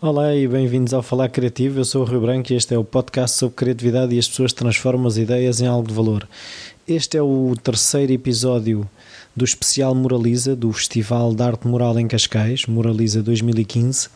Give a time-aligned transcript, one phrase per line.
[0.00, 1.78] Olá e bem-vindos ao Falar Criativo.
[1.78, 4.52] Eu sou o Rio Branco e este é o podcast sobre criatividade e as pessoas
[4.52, 6.28] transformam as ideias em algo de valor.
[6.86, 8.86] Este é o terceiro episódio
[9.34, 14.08] do especial Moraliza, do Festival de Arte Moral em Cascais, Moraliza 2015.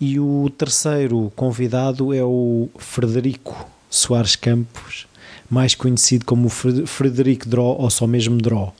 [0.00, 5.06] E o terceiro convidado é o Frederico Soares Campos,
[5.50, 8.74] mais conhecido como Frederico Draw ou só mesmo Draw.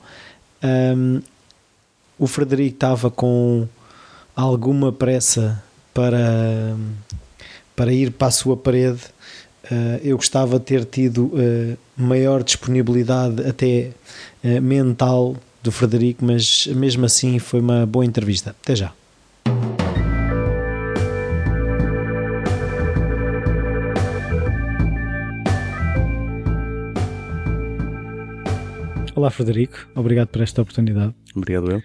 [0.63, 1.21] Um,
[2.19, 3.67] o Frederico estava com
[4.35, 5.63] alguma pressa
[5.95, 6.77] para,
[7.77, 9.01] para ir para a sua parede.
[9.65, 13.93] Uh, eu gostava de ter tido uh, maior disponibilidade até
[14.43, 18.51] uh, mental do Frederico, mas mesmo assim foi uma boa entrevista.
[18.51, 18.93] Até já.
[29.15, 31.15] Olá Frederico, obrigado por esta oportunidade.
[31.37, 31.83] Obrigado eu.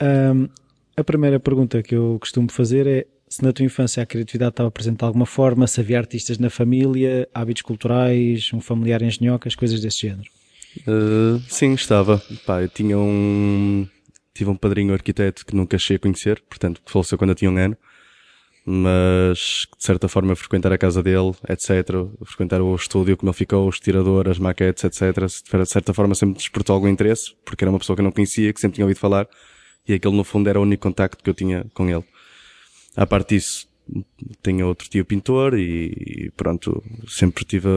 [0.00, 0.48] Um,
[0.96, 4.70] a primeira pergunta que eu costumo fazer é se na tua infância a criatividade estava
[4.70, 9.80] presente de alguma forma, se havia artistas na família, hábitos culturais, um familiar engenhocas, coisas
[9.80, 10.30] desse género.
[10.86, 12.22] Uh, sim, estava.
[12.44, 13.88] Pá, eu tinha um.
[14.34, 17.56] Tive um padrinho arquiteto que nunca cheguei a conhecer, portanto, faleceu quando eu tinha um
[17.56, 17.76] ano.
[18.68, 21.88] Mas, de certa forma, frequentar a casa dele, etc.
[22.24, 25.24] Frequentar o estúdio, como ele ficou, os tiradores, as maquetes, etc.
[25.24, 28.52] De certa forma, sempre despertou algum interesse, porque era uma pessoa que eu não conhecia,
[28.52, 29.28] que sempre tinha ouvido falar.
[29.88, 32.04] E aquele, no fundo, era o único contacto que eu tinha com ele.
[32.96, 33.68] À parte disso,
[34.42, 37.68] tenho outro tio pintor e, pronto, sempre estive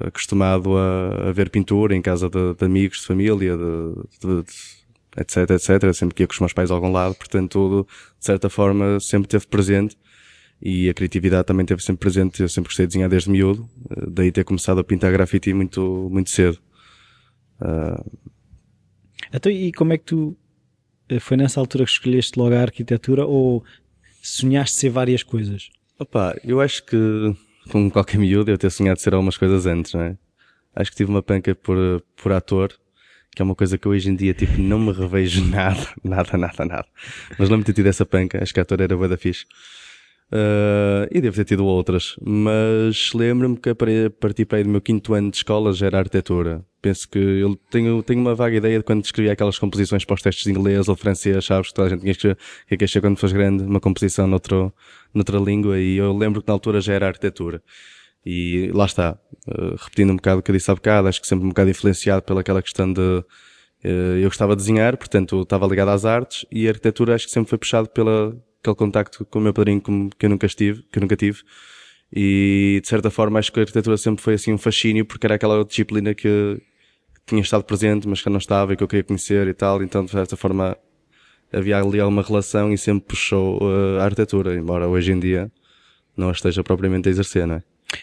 [0.00, 4.44] acostumado a, a, ver pintura em casa de, de amigos, de família, de, de,
[5.18, 5.92] etc, etc.
[5.92, 8.98] Sempre que ia com os meus pais a algum lado, portanto tudo, de certa forma,
[9.00, 9.96] sempre teve presente
[10.62, 12.40] e a criatividade também teve sempre presente.
[12.42, 13.68] Eu sempre gostei de desenhar desde miúdo,
[14.08, 16.58] daí ter começado a pintar grafite muito, muito cedo.
[17.60, 18.18] Uh...
[19.32, 20.36] Então, e como é que tu,
[21.08, 23.64] eh, foi nessa altura que escolheste logo a arquitetura ou
[24.22, 25.70] sonhaste ser várias coisas?
[25.98, 26.96] Opa, eu acho que,
[27.70, 30.16] como qualquer miúdo, eu ter sonhado ser algumas coisas antes, não é?
[30.74, 32.72] Acho que tive uma panca por, por ator,
[33.34, 36.64] que é uma coisa que hoje em dia, tipo, não me revejo nada, nada, nada,
[36.64, 36.86] nada.
[37.30, 39.44] Mas lembro-me de ter tido essa panca, acho que ator era boa da fixe.
[40.32, 44.80] Uh, e devo ter tido outras, mas lembro-me que a partir para aí do meu
[44.80, 46.64] quinto ano de escola já era arquitetura.
[46.82, 50.22] Penso que eu tenho, tenho uma vaga ideia de quando escrevia aquelas composições para os
[50.22, 52.34] testes de inglês ou francês, sabes que toda a gente tinha
[52.66, 54.72] que que que quando fosse grande, uma composição noutro,
[55.12, 57.62] noutra língua, e eu lembro que na altura já era arquitetura.
[58.24, 59.18] E lá está,
[59.48, 61.70] uh, repetindo um bocado o que eu disse há bocado, acho que sempre um bocado
[61.70, 63.24] influenciado pelaquela questão de, uh,
[63.84, 67.50] eu gostava de desenhar, portanto estava ligado às artes, e a arquitetura acho que sempre
[67.50, 69.82] foi puxado pela, aquele contacto com o meu padrinho
[70.18, 71.40] que eu nunca estive, que eu nunca tive.
[72.12, 75.36] E de certa forma acho que a arquitetura sempre foi assim um fascínio porque era
[75.36, 76.60] aquela disciplina que
[77.30, 79.82] tinha estado presente, mas que eu não estava e que eu queria conhecer e tal.
[79.82, 80.76] Então de certa forma
[81.52, 85.50] havia ali alguma relação e sempre puxou uh, a arquitetura, embora hoje em dia
[86.16, 87.62] não a esteja propriamente a exercer, não é?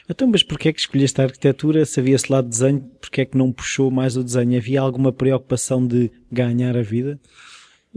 [0.10, 1.86] Então, mas porquê é que escolheste a arquitetura?
[1.86, 4.58] Sabia-se lá de desenho, porquê é que não puxou mais o desenho?
[4.58, 7.20] Havia alguma preocupação de ganhar a vida?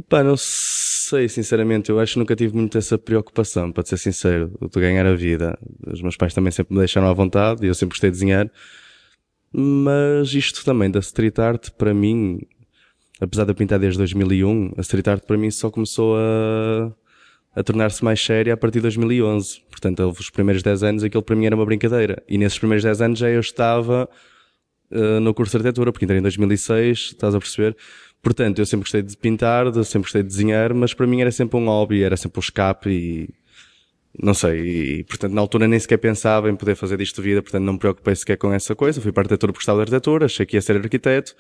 [0.09, 1.91] Pá, não sei, sinceramente.
[1.91, 5.59] Eu acho que nunca tive muito essa preocupação, para ser sincero, de ganhar a vida.
[5.87, 8.49] Os meus pais também sempre me deixaram à vontade e eu sempre gostei de desenhar.
[9.53, 12.41] Mas isto também da street art, para mim,
[13.21, 16.93] apesar de eu pintar desde 2001, a street art para mim só começou a,
[17.55, 19.63] a tornar-se mais séria a partir de 2011.
[19.69, 22.23] Portanto, os primeiros 10 anos aquilo para mim era uma brincadeira.
[22.29, 24.09] E nesses primeiros 10 anos já eu estava
[24.91, 27.77] uh, no curso de arquitetura, porque entrei em 2006, estás a perceber?
[28.23, 31.57] Portanto, eu sempre gostei de pintar, sempre gostei de desenhar, mas para mim era sempre
[31.59, 33.40] um hobby, era sempre um escape e
[34.19, 37.63] não sei, e portanto na altura nem sequer pensava em poder fazer disto vida, portanto
[37.63, 40.27] não me preocupei sequer com essa coisa, fui para a arquitetura porque gostava de arquitetura,
[40.27, 41.35] achei que ia ser arquiteto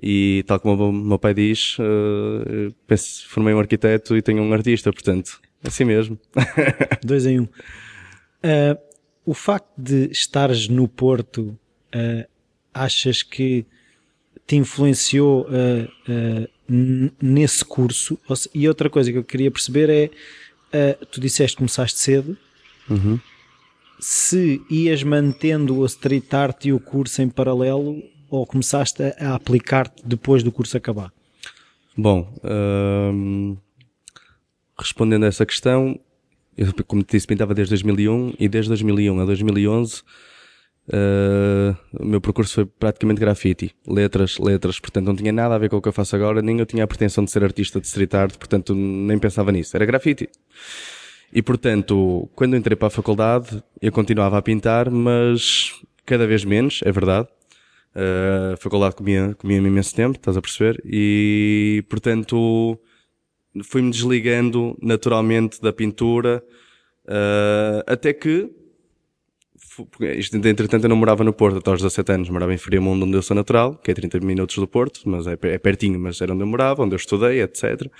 [0.00, 4.52] e tal como o meu pai diz, uh, penso, formei um arquiteto e tenho um
[4.52, 6.18] artista, portanto, assim mesmo.
[7.02, 7.44] Dois em um.
[7.44, 8.78] Uh,
[9.26, 11.58] o facto de estares no Porto,
[11.94, 12.28] uh,
[12.72, 13.66] achas que
[14.46, 16.48] te influenciou uh,
[17.20, 18.18] nesse curso?
[18.54, 20.10] E outra coisa que eu queria perceber é,
[20.72, 22.36] uh, tu disseste que começaste cedo,
[22.88, 23.18] uhum.
[23.98, 29.34] se ias mantendo o street art e o curso em paralelo ou começaste a, a
[29.34, 31.12] aplicar-te depois do curso acabar?
[31.96, 33.56] Bom, um,
[34.78, 35.98] respondendo a essa questão,
[36.56, 40.02] eu, como te disse, pintava desde 2001 e desde 2001 a 2011
[40.88, 45.68] Uh, o meu percurso foi praticamente grafite, letras, letras, portanto não tinha nada a ver
[45.68, 47.86] com o que eu faço agora, nem eu tinha a pretensão de ser artista de
[47.86, 50.28] street art, portanto nem pensava nisso, era grafite.
[51.32, 55.72] E portanto, quando entrei para a faculdade, eu continuava a pintar, mas
[56.06, 57.28] cada vez menos, é verdade.
[57.94, 60.80] Uh, a faculdade comia, comia-me imenso tempo, estás a perceber?
[60.86, 62.78] E portanto,
[63.62, 66.42] fui-me desligando naturalmente da pintura,
[67.08, 68.50] Uh, até que,
[70.16, 73.16] isto, entretanto, eu não morava no Porto até aos 17 anos, morava em Friamundo, onde
[73.16, 76.32] eu sou natural, que é 30 minutos do Porto, mas é, é pertinho, mas era
[76.32, 77.90] onde eu morava, onde eu estudei, etc.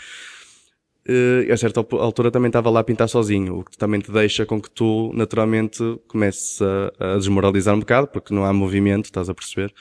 [1.08, 4.44] Uh, a certa altura também estava lá a pintar sozinho, o que também te deixa
[4.44, 9.28] com que tu, naturalmente, comeces a, a desmoralizar um bocado, porque não há movimento, estás
[9.28, 9.72] a perceber?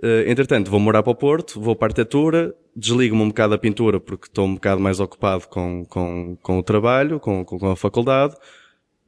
[0.00, 3.58] Uh, entretanto, vou morar para o Porto, vou para a arquitetura, desligo-me um bocado da
[3.58, 7.76] pintura porque estou um bocado mais ocupado com, com, com o trabalho, com, com a
[7.76, 8.34] faculdade,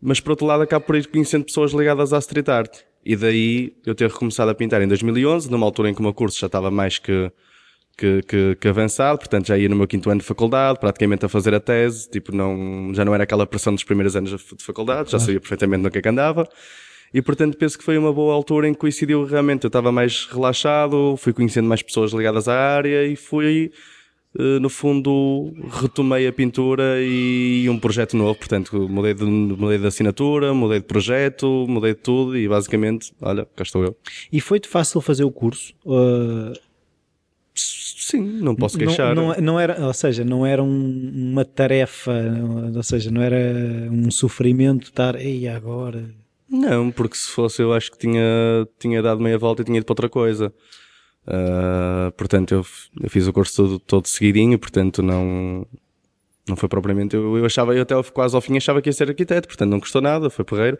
[0.00, 2.78] mas por outro lado acabo por ir conhecendo pessoas ligadas à street art.
[3.04, 6.12] E daí eu ter recomeçado a pintar em 2011, numa altura em que o meu
[6.12, 7.32] curso já estava mais que,
[7.96, 11.28] que, que, que, avançado, portanto já ia no meu quinto ano de faculdade, praticamente a
[11.28, 15.10] fazer a tese, tipo, não, já não era aquela pressão dos primeiros anos de faculdade,
[15.10, 16.48] já sabia perfeitamente no que é que andava.
[17.12, 19.64] E portanto penso que foi uma boa altura em que coincidiu realmente.
[19.64, 23.72] Eu estava mais relaxado, fui conhecendo mais pessoas ligadas à área e fui,
[24.34, 28.38] no fundo, retomei a pintura e um projeto novo.
[28.38, 33.46] Portanto, mudei de, mudei de assinatura, mudei de projeto, mudei de tudo e basicamente, olha,
[33.56, 33.96] cá estou eu.
[34.32, 35.74] E foi-te fácil fazer o curso?
[35.84, 36.52] Uh...
[37.54, 39.14] Sim, não posso queixar.
[39.14, 42.12] Não, não, não, era, ou seja, não era um, uma tarefa,
[42.74, 43.36] ou seja, não era
[43.90, 46.08] um sofrimento estar, ei, agora
[46.50, 49.84] não, porque se fosse eu acho que tinha, tinha dado meia volta e tinha ido
[49.86, 50.52] para outra coisa.
[51.30, 52.66] Uh, portanto, eu,
[53.00, 55.64] eu, fiz o curso todo, todo seguidinho, portanto não,
[56.48, 59.08] não foi propriamente, eu, eu achava, eu até quase ao fim achava que ia ser
[59.08, 60.76] arquiteto, portanto não custou nada, foi porreiro.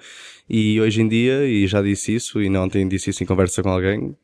[0.48, 3.62] E hoje em dia, e já disse isso, e não ontem disse isso em conversa
[3.62, 4.16] com alguém,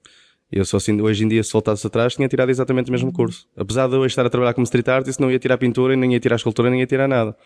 [0.51, 3.47] eu sou assim, hoje em dia, se voltasse atrás, tinha tirado exatamente o mesmo curso.
[3.57, 6.21] Apesar de eu estar a trabalhar como street artist, não ia tirar pintura, nem ia
[6.21, 7.37] tirar escultura, nem ia tirar nada.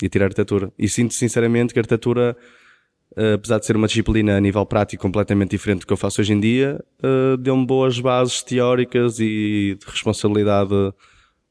[0.00, 0.72] Ia tirar arquitetura.
[0.78, 2.36] E sinto sinceramente que a arquitetura
[3.16, 6.20] uh, apesar de ser uma disciplina a nível prático completamente diferente do que eu faço
[6.20, 10.74] hoje em dia, uh, deu-me boas bases teóricas e de responsabilidade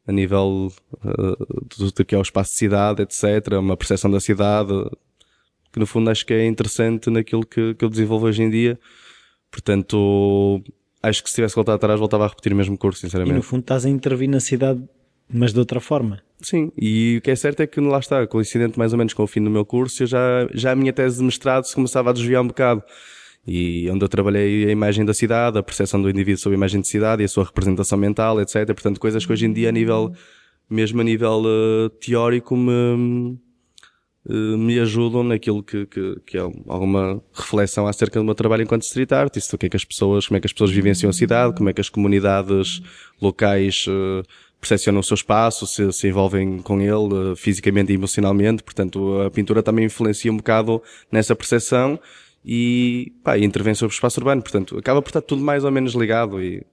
[0.08, 0.72] a nível
[1.04, 4.74] uh, do, do que é o espaço de cidade, etc., uma percepção da cidade,
[5.72, 8.80] que no fundo acho que é interessante naquilo que, que eu desenvolvo hoje em dia.
[9.50, 10.62] Portanto,
[11.02, 13.34] acho que se tivesse voltado atrás, voltava a repetir o mesmo curso, sinceramente.
[13.34, 14.82] E no fundo estás a intervir na cidade,
[15.30, 16.22] mas de outra forma.
[16.42, 19.24] Sim, e o que é certo é que lá está, coincidente mais ou menos com
[19.24, 22.10] o fim do meu curso, eu já, já a minha tese de mestrado se começava
[22.10, 22.84] a desviar um bocado.
[23.46, 26.80] E onde eu trabalhei a imagem da cidade, a percepção do indivíduo sobre a imagem
[26.80, 28.66] de cidade e a sua representação mental, etc.
[28.68, 30.14] Portanto, coisas que hoje em dia, a nível,
[30.70, 33.40] mesmo a nível uh, teórico, me,
[34.30, 38.84] uh, me ajudam naquilo que, que, que, é alguma reflexão acerca do meu trabalho enquanto
[38.84, 39.56] street artist.
[39.56, 41.68] O que é que as pessoas, como é que as pessoas vivenciam a cidade, como
[41.68, 42.80] é que as comunidades
[43.20, 44.24] locais uh,
[44.62, 48.62] percepcionam o seu espaço, se, se envolvem com ele uh, fisicamente e emocionalmente.
[48.62, 50.82] Portanto, a pintura também influencia um bocado
[51.12, 52.00] nessa percepção
[52.46, 54.42] e, pá, e intervém sobre o espaço urbano.
[54.44, 56.42] Portanto, acaba por estar tudo mais ou menos ligado.
[56.42, 56.64] E,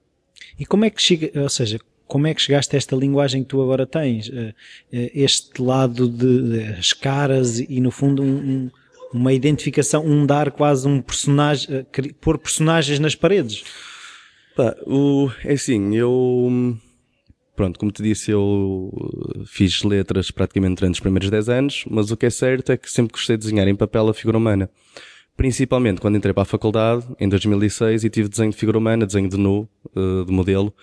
[0.59, 3.49] e como é que chega, ou seja, como é que chegaste a esta linguagem que
[3.49, 4.29] tu agora tens?
[4.29, 4.53] Uh,
[4.91, 8.71] este lado de as caras e, no fundo, um, um,
[9.11, 11.85] uma identificação, um dar quase um personagem,
[12.21, 13.63] pôr personagens nas paredes.
[14.55, 16.77] Pá, o, é assim, eu
[17.59, 22.09] pronto, como te disse, eu uh, fiz letras praticamente durante os primeiros 10 anos, mas
[22.09, 24.69] o que é certo é que sempre gostei de desenhar em papel a figura humana.
[25.35, 29.27] Principalmente quando entrei para a faculdade, em 2006, e tive desenho de figura humana, desenho
[29.27, 30.73] de nu, uh, de modelo.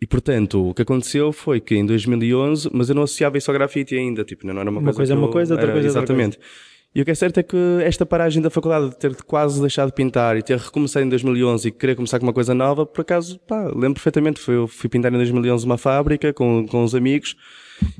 [0.00, 3.54] E portanto, o que aconteceu foi que em 2011, mas eu não associava isso ao
[3.54, 4.94] grafite ainda, tipo, não era uma, uma coisa.
[4.94, 6.38] Uma coisa é uma coisa, outra era, coisa é Exatamente.
[6.38, 6.77] Outra coisa.
[6.98, 9.86] E o que é certo é que esta paragem da faculdade de ter quase deixado
[9.86, 13.02] de pintar e ter recomeçado em 2011 e querer começar com uma coisa nova, por
[13.02, 14.40] acaso, pá, lembro perfeitamente.
[14.50, 17.36] Eu fui pintar em 2011 uma fábrica com, com uns amigos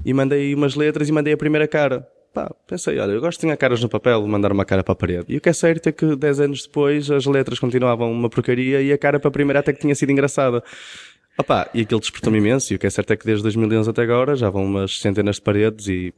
[0.05, 2.09] e mandei umas letras e mandei a primeira cara.
[2.35, 4.97] Pá, pensei, olha, eu gosto de ter caras no papel, mandar uma cara para a
[4.97, 5.27] parede.
[5.29, 8.83] E o que é certo é que 10 anos depois as letras continuavam uma porcaria
[8.83, 10.61] e a cara para a primeira até que tinha sido engraçada.
[11.39, 12.73] Opa, e aquilo despertou-me imenso.
[12.73, 15.37] E o que é certo é que desde 2011 até agora já vão umas centenas
[15.37, 16.13] de paredes e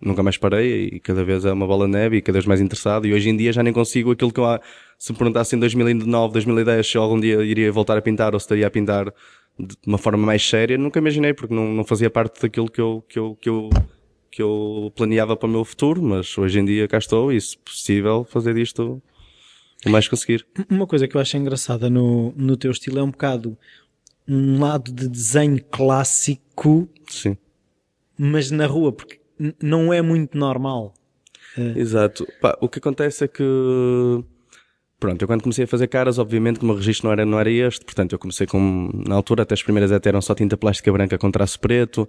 [0.00, 2.60] nunca mais parei e cada vez é uma bola de neve e cada vez mais
[2.60, 4.44] interessado e hoje em dia já nem consigo aquilo que eu,
[4.98, 8.44] se me perguntasse em 2009, 2010 se algum dia iria voltar a pintar ou se
[8.44, 9.12] estaria a pintar
[9.58, 13.02] de uma forma mais séria, nunca imaginei porque não, não fazia parte daquilo que eu,
[13.08, 13.70] que eu, que eu,
[14.30, 17.56] que eu planeava para o meu futuro, mas hoje em dia cá estou e se
[17.56, 19.02] possível fazer disto
[19.86, 20.46] o mais conseguir.
[20.68, 23.56] Uma coisa que eu acho engraçada no, no teu estilo é um bocado
[24.28, 27.36] um lado de desenho clássico, Sim.
[28.18, 29.20] mas na rua, porque
[29.62, 30.94] não é muito normal.
[31.56, 31.78] É.
[31.78, 32.26] Exato.
[32.40, 33.42] Pá, o que acontece é que
[34.98, 37.38] pronto, eu quando comecei a fazer caras, obviamente que o meu registro não era, não
[37.38, 40.56] era este, portanto eu comecei com, na altura até as primeiras até eram só tinta
[40.56, 42.08] plástica branca com traço preto,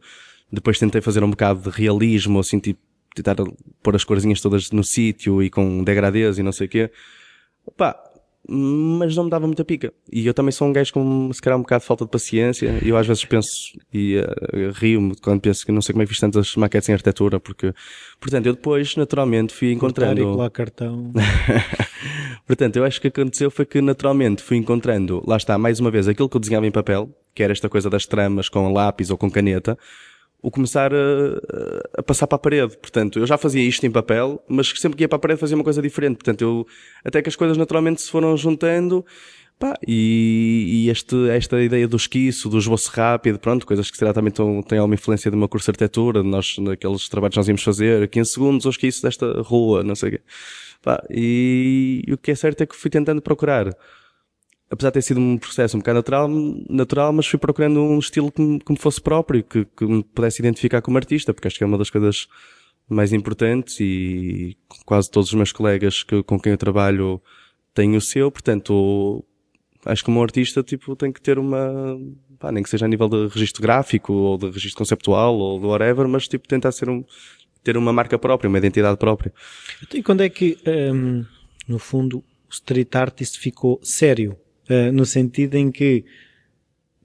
[0.51, 2.79] depois tentei fazer um bocado de realismo, assim, tipo,
[3.13, 3.36] tentar
[3.81, 6.91] pôr as corzinhas todas no sítio e com degradês e não sei o quê.
[7.75, 8.00] Pá,
[8.48, 9.94] mas não me dava muita pica.
[10.12, 12.80] E eu também sou um gajo com, se calhar, um bocado de falta de paciência.
[12.82, 13.50] E eu às vezes penso,
[13.94, 16.94] e uh, rio-me quando penso que não sei como é que fiz tantas maquetes em
[16.94, 17.74] arquitetura, porque,
[18.20, 20.22] portanto, eu depois, naturalmente, fui encontrando.
[20.22, 21.12] Cortar e colar cartão.
[22.48, 25.80] portanto, eu acho que o que aconteceu foi que, naturalmente, fui encontrando, lá está, mais
[25.80, 28.72] uma vez, aquilo que eu desenhava em papel, que era esta coisa das tramas com
[28.72, 29.77] lápis ou com caneta,
[30.41, 30.98] o começar a,
[31.98, 32.77] a, passar para a parede.
[32.77, 35.56] Portanto, eu já fazia isto em papel, mas sempre que ia para a parede fazia
[35.56, 36.17] uma coisa diferente.
[36.17, 36.67] Portanto, eu,
[37.03, 39.06] até que as coisas naturalmente se foram juntando,
[39.60, 44.13] pá, e, e este, esta ideia do esquiço, do esboço rápido, pronto, coisas que será
[44.13, 47.48] também tão, têm alguma influência de uma curso de arquitetura, nós, naqueles trabalhos que nós
[47.48, 50.22] íamos fazer, 15 segundos o esquiço desta rua, não sei o quê.
[50.82, 53.75] Pá, e, e o que é certo é que fui tentando procurar
[54.69, 56.29] apesar de ter sido um processo um bocado natural,
[56.69, 60.03] natural mas fui procurando um estilo que me, que me fosse próprio, que, que, me
[60.03, 62.27] pudesse identificar como artista, porque acho que é uma das coisas
[62.89, 67.21] mais importantes e quase todos os meus colegas que, com quem eu trabalho
[67.74, 69.24] têm o seu, portanto,
[69.86, 72.00] acho que como artista, tipo, tem que ter uma,
[72.39, 75.67] pá, nem que seja a nível de registro gráfico ou de registro conceptual ou do
[75.67, 77.03] whatever, mas tipo, tentar ser um,
[77.63, 79.33] ter uma marca própria, uma identidade própria.
[79.93, 81.25] E quando é que, um,
[81.67, 84.38] no fundo, o street artist ficou sério?
[84.69, 86.03] Uh, no sentido em que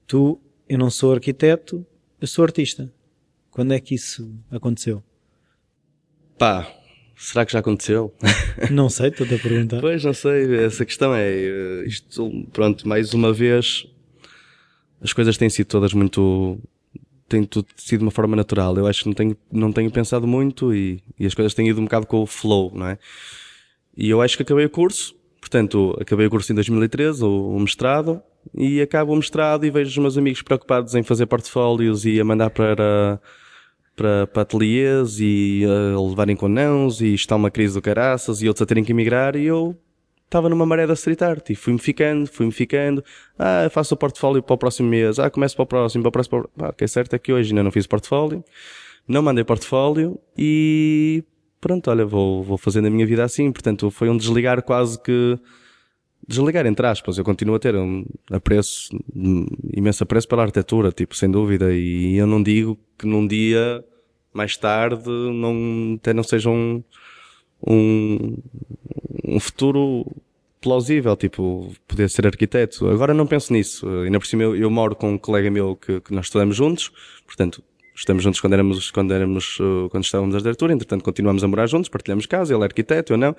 [0.05, 1.85] tu, eu não sou arquiteto,
[2.19, 2.91] eu sou artista.
[3.49, 5.03] Quando é que isso aconteceu?
[6.37, 6.69] Pá,
[7.15, 8.13] será que já aconteceu?
[8.71, 9.79] Não sei, estou-te a perguntar.
[9.79, 13.85] Pois, não sei, essa questão é, eh, isto, pronto, mais uma vez,
[15.01, 16.59] as coisas têm sido todas muito,
[17.29, 18.75] têm tudo sido de uma forma natural.
[18.77, 21.79] Eu acho que não tenho, não tenho pensado muito e, e as coisas têm ido
[21.79, 22.97] um bocado com o flow, não é?
[23.95, 27.59] E eu acho que acabei o curso, Portanto, acabei o curso em 2013, o, o
[27.59, 28.21] mestrado,
[28.55, 32.23] e acabo o mestrado e vejo os meus amigos preocupados em fazer portfólios e a
[32.23, 33.19] mandar para,
[33.93, 38.47] para, para ateliês e a levarem com nãos e está uma crise do caraças e
[38.47, 39.77] outros a terem que emigrar e eu
[40.23, 43.03] estava numa maré da street art e fui-me ficando, fui-me ficando.
[43.37, 45.19] Ah, faço o portfólio para o próximo mês.
[45.19, 46.49] Ah, começo para o próximo, para o próximo.
[46.57, 48.45] Ah, o que é certo é que hoje ainda não fiz portfólio.
[49.05, 51.21] Não mandei portfólio e
[51.63, 53.49] pronto, olha, vou, vou fazendo a minha vida assim.
[53.49, 55.39] Portanto, foi um desligar quase que.
[56.27, 57.17] Desligar, entre aspas.
[57.17, 61.73] Eu continuo a ter um apreço, um imenso apreço pela arquitetura, tipo, sem dúvida.
[61.73, 63.83] E eu não digo que num dia,
[64.33, 66.83] mais tarde, não, até não seja um,
[67.65, 68.37] um,
[69.25, 70.05] um futuro
[70.61, 72.89] plausível, tipo, poder ser arquiteto.
[72.89, 73.87] Agora não penso nisso.
[73.87, 76.91] Ainda por cima eu, eu moro com um colega meu que, que nós estudamos juntos,
[77.25, 77.63] portanto,
[77.95, 81.67] estamos juntos quando éramos, quando éramos, uh, quando estávamos na arquitetura, entretanto continuamos a morar
[81.67, 83.35] juntos, partilhamos casa, ele é arquiteto, eu não.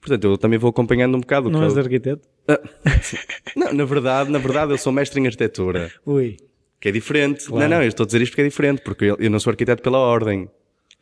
[0.00, 1.48] Portanto, eu também vou acompanhando um bocado.
[1.48, 1.82] Não és eu...
[1.82, 2.28] arquiteto?
[2.46, 2.60] Ah,
[3.56, 5.90] não, na verdade, na verdade eu sou mestre em arquitetura.
[6.04, 6.36] Ui.
[6.78, 7.46] Que é diferente.
[7.46, 7.62] Claro.
[7.62, 9.82] Não, não, eu estou a dizer isto porque é diferente, porque eu não sou arquiteto
[9.82, 10.50] pela ordem.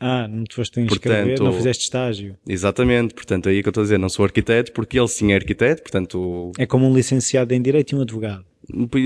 [0.05, 2.37] Ah, não te foste inscrever, não fizeste estágio.
[2.49, 5.37] Exatamente, portanto, aí que eu estou a dizer, não sou arquiteto, porque ele sim é
[5.37, 6.51] arquiteto, portanto...
[6.59, 8.45] É como um licenciado em Direito e um advogado.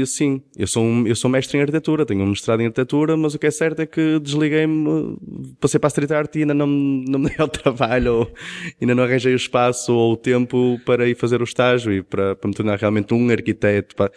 [0.06, 3.34] Sim, eu sou, um, eu sou mestre em arquitetura, tenho um mestrado em arquitetura, mas
[3.34, 5.18] o que é certo é que desliguei-me,
[5.60, 8.34] passei para a street art e ainda não, não me dei ao trabalho, ou
[8.80, 12.34] ainda não arranjei o espaço ou o tempo para ir fazer o estágio e para,
[12.36, 13.94] para me tornar realmente um arquiteto.
[13.96, 14.10] Para,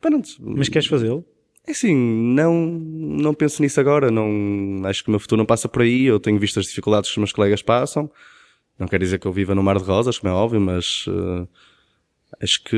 [0.00, 0.22] para não...
[0.38, 1.24] Mas queres fazê-lo?
[1.70, 5.68] É assim, não, não penso nisso agora, não, acho que o meu futuro não passa
[5.68, 8.10] por aí, eu tenho visto as dificuldades que os meus colegas passam,
[8.76, 11.06] não quer dizer que eu viva no mar de rosas, como é óbvio, mas...
[11.06, 11.46] Uh,
[12.42, 12.76] acho que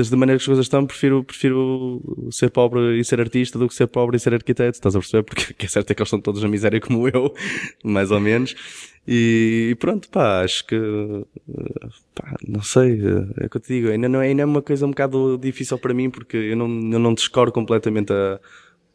[0.00, 3.74] a maneira que as coisas estão, prefiro, prefiro ser pobre e ser artista do que
[3.74, 5.22] ser pobre e ser arquiteto, estás a perceber?
[5.22, 7.34] Porque é certo é que eles estão todos na miséria como eu,
[7.84, 8.54] mais ou menos.
[9.06, 10.76] E, pronto, pá, acho que,
[12.14, 13.00] pá, não sei,
[13.40, 15.36] é o que eu te digo, ainda não é, ainda é uma coisa um bocado
[15.38, 18.38] difícil para mim porque eu não, eu não descoro completamente a,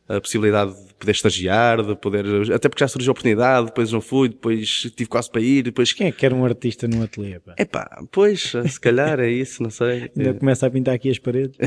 [0.08, 4.02] a possibilidade de poder estagiar, de poder, até porque já surgiu a oportunidade, depois não
[4.02, 5.92] fui, depois tive quase para ir, depois...
[5.92, 7.54] Quem é que quer um artista no ateliê, pá?
[7.58, 10.10] É pá, pois, se calhar é isso, não sei.
[10.16, 11.58] Ainda começa a pintar aqui as paredes.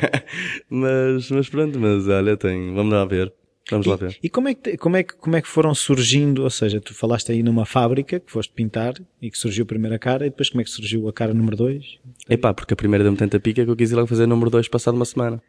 [0.68, 3.32] mas, mas pronto, mas olha, tem, vamos lá ver.
[3.70, 4.18] Vamos e, lá ver.
[4.22, 6.94] E como é, que, como, é que, como é que foram surgindo, ou seja, tu
[6.94, 10.50] falaste aí numa fábrica que foste pintar e que surgiu a primeira cara e depois
[10.50, 11.98] como é que surgiu a cara número 2?
[12.28, 14.50] É pá, porque a primeira deu-me tanta pica que eu quis ir logo fazer número
[14.50, 15.42] 2 passado uma semana.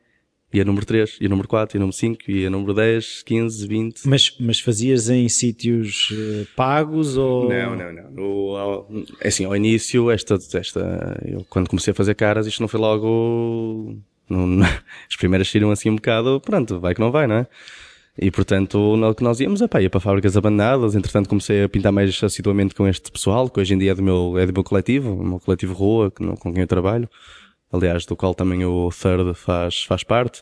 [0.56, 2.74] E a número 3, e a número 4, e a número 5, e a número
[2.74, 4.08] 10, 15, 20.
[4.08, 7.50] Mas, mas fazias em sítios uh, pagos ou.
[7.50, 8.12] Não, não, não.
[8.12, 12.62] No, ao, é assim, ao início, esta, esta, eu quando comecei a fazer caras, isto
[12.62, 13.98] não foi logo.
[14.30, 14.66] Não, não,
[15.10, 17.48] as primeiras saíram assim um bocado, pronto, vai que não vai, não é?
[18.18, 21.92] E portanto, no que nós íamos, epá, ia para fábricas abandonadas, entretanto comecei a pintar
[21.92, 24.64] mais assiduamente com este pessoal, que hoje em dia é do meu, é do meu
[24.64, 27.10] coletivo, o meu coletivo Rua, com quem eu trabalho
[27.76, 30.42] aliás, do qual também o Third faz, faz parte.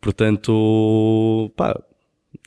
[0.00, 1.74] Portanto, pá,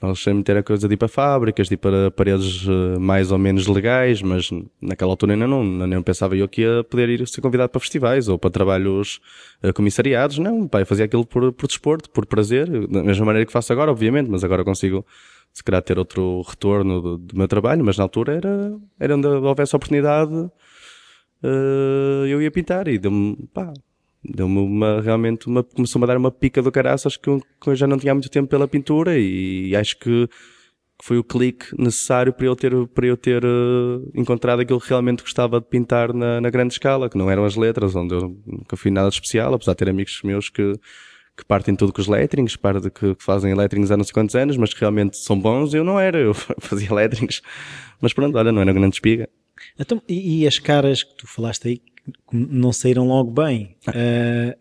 [0.02, 3.32] Eles sempre ter a coisa de ir para fábricas, de ir para paredes eh, mais
[3.32, 4.50] ou menos legais, mas
[4.82, 8.28] naquela altura ainda não, nem pensava eu que ia poder ir ser convidado para festivais
[8.30, 9.20] ou para trabalhos
[9.64, 10.38] uh, comissariados.
[10.38, 13.92] Não, pai, fazia aquilo por, por desporto, por prazer, da mesma maneira que faço agora,
[13.92, 15.06] obviamente, mas agora consigo
[15.52, 19.28] se calhar ter outro retorno do, do meu trabalho, mas na altura era, era onde
[19.28, 23.74] houvesse oportunidade, uh, eu ia pintar e deu-me, pá,
[24.24, 27.76] deu-me uma, realmente uma, começou-me a dar uma pica do caraças que eu, que eu
[27.76, 30.30] já não tinha muito tempo pela pintura e, e acho que
[31.02, 35.24] foi o clique necessário para eu ter, para eu ter uh, encontrado aquilo que realmente
[35.24, 38.76] gostava de pintar na, na grande escala, que não eram as letras, onde eu nunca
[38.76, 40.74] fui nada de especial, apesar de ter amigos meus que,
[41.38, 44.58] que partem tudo com os letterings, que, que fazem letterings há não sei quantos anos,
[44.58, 47.42] mas que realmente são bons, eu não era, eu fazia letterings.
[48.02, 49.30] Mas pronto, olha, não era grande espiga.
[49.80, 51.82] Então, e, e, as caras que tu falaste aí,
[52.32, 53.78] não saíram logo bem.
[53.88, 54.58] Uh,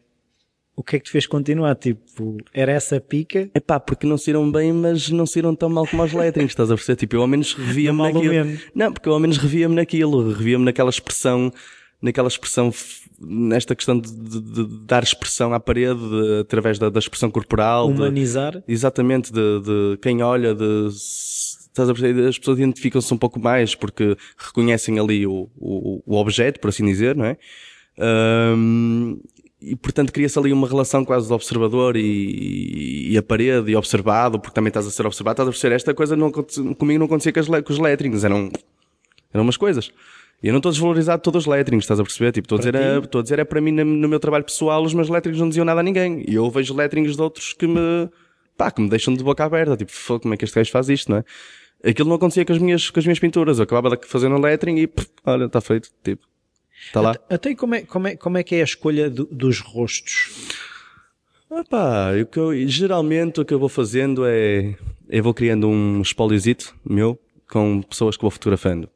[0.76, 1.74] o que é que te fez continuar?
[1.74, 3.50] Tipo, era essa pica?
[3.52, 6.70] É pá, porque não saíram bem, mas não saíram tão mal como os letrinhos, estás
[6.70, 6.96] a perceber?
[6.96, 8.32] Tipo, eu ao menos revia-me naquilo.
[8.32, 8.60] Menos.
[8.72, 11.52] Não, porque eu ao menos revia-me naquilo, revia-me naquela expressão,
[12.00, 12.72] naquela expressão,
[13.20, 17.88] nesta questão de, de, de dar expressão à parede de, através da, da, expressão corporal.
[17.88, 18.62] Humanizar.
[18.68, 20.90] exatamente, de, quem olha, de
[21.82, 22.28] estás a perceber?
[22.28, 26.84] As pessoas identificam-se um pouco mais porque reconhecem ali o, o, o objeto, por assim
[26.84, 27.36] dizer, não é?
[27.98, 29.20] Um,
[29.60, 34.38] e portanto cria-se ali uma relação quase de observador e, e, a parede e observado,
[34.38, 35.74] porque também estás a ser observado, estás a perceber?
[35.74, 38.50] Esta coisa não, comigo não acontecia com, as, com os letterings, eram,
[39.32, 39.90] eram umas coisas.
[40.40, 42.30] E eu não estou desvalorizado todos os letterings, estás a perceber?
[42.30, 44.44] Tipo, estou a dizer, é, estou a dizer é para mim no, no, meu trabalho
[44.44, 46.24] pessoal, os meus letterings não diziam nada a ninguém.
[46.28, 48.08] E eu vejo letterings de outros que me,
[48.56, 49.76] pá, que me deixam de boca aberta.
[49.76, 51.24] Tipo, como é que este gajo faz isto, não é?
[51.84, 53.58] Aquilo não acontecia com as minhas, com as minhas pinturas.
[53.58, 55.90] Eu acabava de fazer um lettering e, pff, olha, está feito.
[56.02, 56.26] Tipo,
[56.86, 57.14] está lá.
[57.30, 60.48] Até como é, como, é, como é que é a escolha do, dos rostos?
[61.50, 64.76] Ah pá, o que eu, geralmente o que eu vou fazendo é,
[65.08, 67.18] eu vou criando um espoliozito meu
[67.48, 68.88] com pessoas que vou fotografando.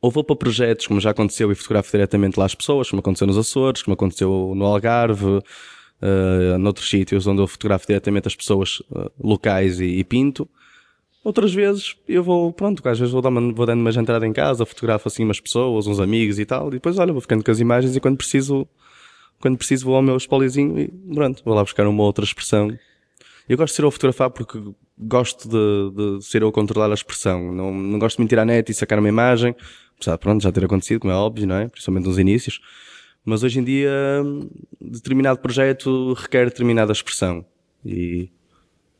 [0.00, 3.26] Ou vou para projetos, como já aconteceu, e fotografo diretamente lá as pessoas, como aconteceu
[3.26, 8.80] nos Açores, como aconteceu no Algarve, uh, noutros sítios onde eu fotografo diretamente as pessoas
[8.90, 10.48] uh, locais e, e pinto.
[11.26, 14.32] Outras vezes eu vou, pronto, às vezes vou, dar uma, vou dando uma jantada em
[14.32, 17.50] casa, fotografo assim umas pessoas, uns amigos e tal, e depois olha, vou ficando com
[17.50, 18.64] as imagens e quando preciso,
[19.40, 22.68] quando preciso vou ao meu espoliozinho e pronto, vou lá buscar uma outra expressão.
[23.48, 24.62] Eu gosto de ser eu a fotografar porque
[24.96, 27.52] gosto de, de ser eu a controlar a expressão.
[27.52, 29.56] Não, não gosto de mentir à net e sacar uma imagem,
[29.96, 31.66] apesar pronto, já ter acontecido, como é óbvio, não é?
[31.66, 32.60] Principalmente nos inícios.
[33.24, 33.90] Mas hoje em dia,
[34.80, 37.44] determinado projeto requer determinada expressão.
[37.84, 38.30] E,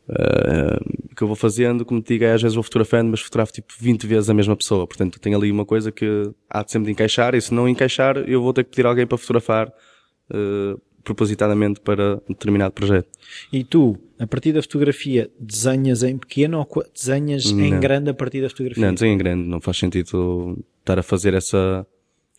[0.09, 3.53] uh, que eu vou fazendo, como te digo, é, às vezes vou fotografando, mas fotografo
[3.53, 4.87] tipo 20 vezes a mesma pessoa.
[4.87, 8.19] Portanto, tenho ali uma coisa que há de sempre de encaixar, e se não encaixar,
[8.19, 13.09] eu vou ter que pedir alguém para fotografar uh, propositadamente para um determinado projeto.
[13.53, 17.64] E tu, a partir da fotografia, desenhas em pequeno ou desenhas não.
[17.64, 18.85] em grande a partir da fotografia?
[18.85, 19.49] Não, desenho em grande.
[19.49, 21.87] Não faz sentido estar a fazer essa,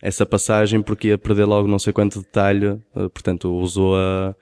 [0.02, 2.66] essa passagem porque ia perder logo não sei quanto detalhe.
[2.94, 4.36] Uh, portanto, usou a,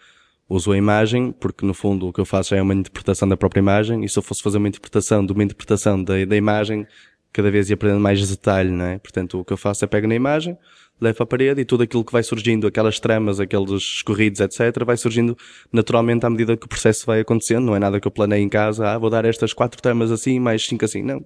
[0.49, 3.61] uso a imagem, porque no fundo o que eu faço é uma interpretação da própria
[3.61, 6.87] imagem, e se eu fosse fazer uma interpretação de uma interpretação da, da imagem,
[7.33, 8.99] cada vez ia perdendo mais detalhe, não é?
[8.99, 10.57] Portanto, o que eu faço é pego na imagem,
[11.01, 14.97] levo a parede e tudo aquilo que vai surgindo, aquelas tramas, aqueles escorridos, etc., vai
[14.97, 15.37] surgindo
[15.73, 18.49] naturalmente à medida que o processo vai acontecendo, não é nada que eu planei em
[18.49, 21.25] casa, ah, vou dar estas quatro tramas assim, mais cinco assim, não.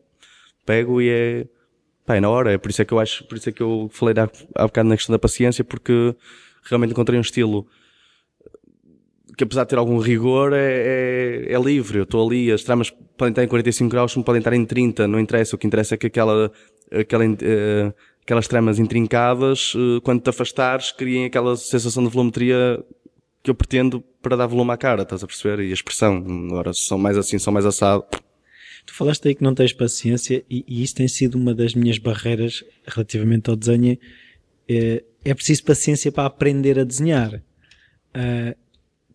[0.67, 1.47] Pego e é,
[2.05, 3.63] pá, é na hora, é por isso é que eu acho, por isso é que
[3.63, 6.15] eu falei há, há bocado na questão da paciência, porque
[6.65, 7.67] realmente encontrei um estilo
[9.41, 11.97] que apesar de ter algum rigor, é, é, é livre.
[11.97, 15.09] Eu estou ali, as tramas podem estar em 45 graus, como podem estar em 30,
[15.09, 15.57] não interessa.
[15.57, 16.53] O que interessa é que aquela,
[16.93, 22.85] aquela, uh, aquelas tramas intrincadas, uh, quando te afastares, criem aquela sensação de volumetria
[23.43, 25.65] que eu pretendo para dar volume à cara, estás a perceber?
[25.65, 26.23] E a expressão.
[26.51, 28.05] Agora, se são mais assim, são mais assado.
[28.85, 31.97] Tu falaste aí que não tens paciência e, e isso tem sido uma das minhas
[31.97, 33.97] barreiras relativamente ao desenho.
[34.69, 37.43] É, é preciso paciência para aprender a desenhar.
[38.15, 38.55] Uh,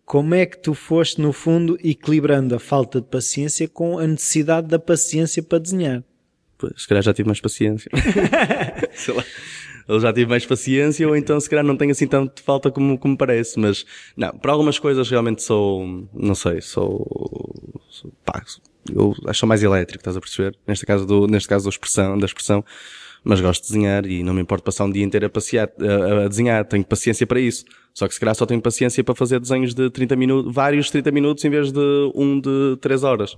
[0.06, 4.68] como é que tu foste, no fundo, equilibrando a falta de paciência com a necessidade
[4.68, 6.04] da paciência para desenhar?
[6.56, 7.90] Pois, se calhar já tive mais paciência.
[8.94, 9.24] Sei lá.
[9.88, 12.96] Eu já tive mais paciência, ou então se calhar não tenho assim tanto falta como,
[12.96, 13.84] como parece, mas
[14.16, 17.04] não, para algumas coisas realmente sou, não sei, sou,
[17.88, 18.44] sou pá,
[18.92, 20.56] eu acho mais elétrico, estás a perceber?
[20.66, 22.64] Neste caso do, neste caso da expressão, da expressão,
[23.26, 26.26] mas gosto de desenhar e não me importo passar um dia inteiro a passear, a,
[26.26, 27.64] a desenhar, tenho paciência para isso.
[27.92, 31.10] Só que se calhar só tenho paciência para fazer desenhos de 30 minutos, vários 30
[31.10, 33.36] minutos em vez de um de 3 horas.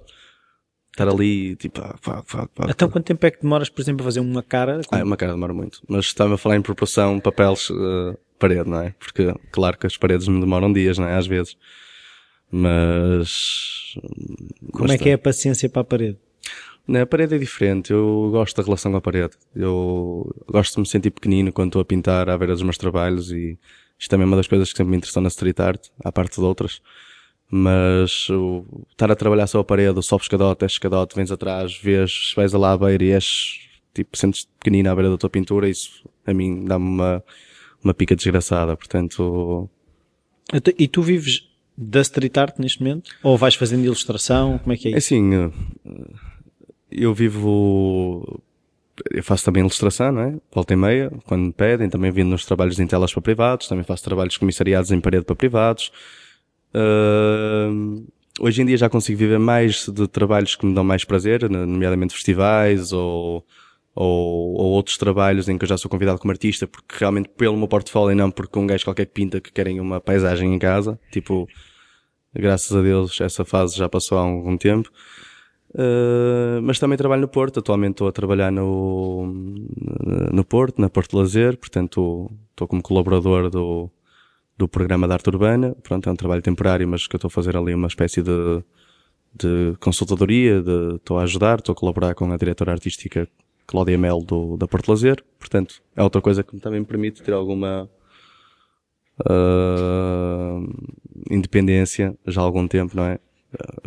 [0.90, 4.02] Estar ali, tipo, ah, pá, pá, pá, Então quanto tempo é que demoras, por exemplo,
[4.02, 4.82] a fazer uma cara?
[4.90, 5.80] Ah, uma cara demora muito.
[5.88, 8.94] Mas estava a falar em proporção papéis, uh, parede, não é?
[8.98, 11.16] Porque, claro que as paredes me demoram dias, não é?
[11.16, 11.56] Às vezes.
[12.52, 13.94] Mas.
[14.70, 16.18] Como é que é a paciência para a parede?
[16.88, 17.92] Na parede é diferente.
[17.92, 19.34] Eu gosto da relação com a parede.
[19.54, 23.30] Eu gosto de me sentir pequenino quando estou a pintar à beira dos meus trabalhos
[23.30, 23.58] e
[23.98, 26.36] isto também é uma das coisas que sempre me interessou na street art, à parte
[26.36, 26.80] de outras.
[27.50, 32.32] Mas o, estar a trabalhar só a parede, só escadote, és escadote, vens atrás, vês,
[32.34, 33.58] vais lá à beira e és,
[33.94, 37.24] tipo, sentes pequenino à beira da tua pintura, isso a mim dá-me uma,
[37.82, 38.76] uma pica desgraçada.
[38.76, 39.68] Portanto,
[40.78, 43.10] E tu vives da street art neste momento?
[43.22, 44.58] Ou vais fazendo ilustração?
[44.58, 45.14] Como é que é É isso?
[45.14, 45.30] assim,
[46.90, 48.42] eu vivo,
[49.10, 50.36] eu faço também ilustração, não é?
[50.52, 53.84] Volta e meia, quando me pedem, também vindo nos trabalhos em telas para privados, também
[53.84, 55.92] faço trabalhos comissariados em parede para privados.
[56.74, 58.06] Uh,
[58.40, 62.14] hoje em dia já consigo viver mais de trabalhos que me dão mais prazer, nomeadamente
[62.14, 63.44] festivais ou,
[63.94, 67.56] ou, ou outros trabalhos em que eu já sou convidado como artista, porque realmente pelo
[67.56, 70.58] meu portfólio e não porque um gajo qualquer que pinta que querem uma paisagem em
[70.58, 71.48] casa, tipo,
[72.34, 74.90] graças a Deus essa fase já passou há algum tempo.
[75.70, 77.60] Uh, mas também trabalho no Porto.
[77.60, 79.26] Atualmente estou a trabalhar no,
[80.32, 83.90] no Porto, na Porto Lazer, portanto estou como colaborador do,
[84.56, 85.76] do programa da arte urbana.
[85.82, 88.62] Pronto, é um trabalho temporário, mas que eu estou a fazer ali uma espécie de,
[89.34, 93.28] de consultadoria, de, estou a ajudar, estou a colaborar com a diretora artística
[93.66, 95.22] Cláudia Mel do, da Porto Lazer.
[95.38, 97.88] Portanto, é outra coisa que também me permite ter alguma
[99.20, 100.66] uh,
[101.30, 103.18] independência já há algum tempo, não é?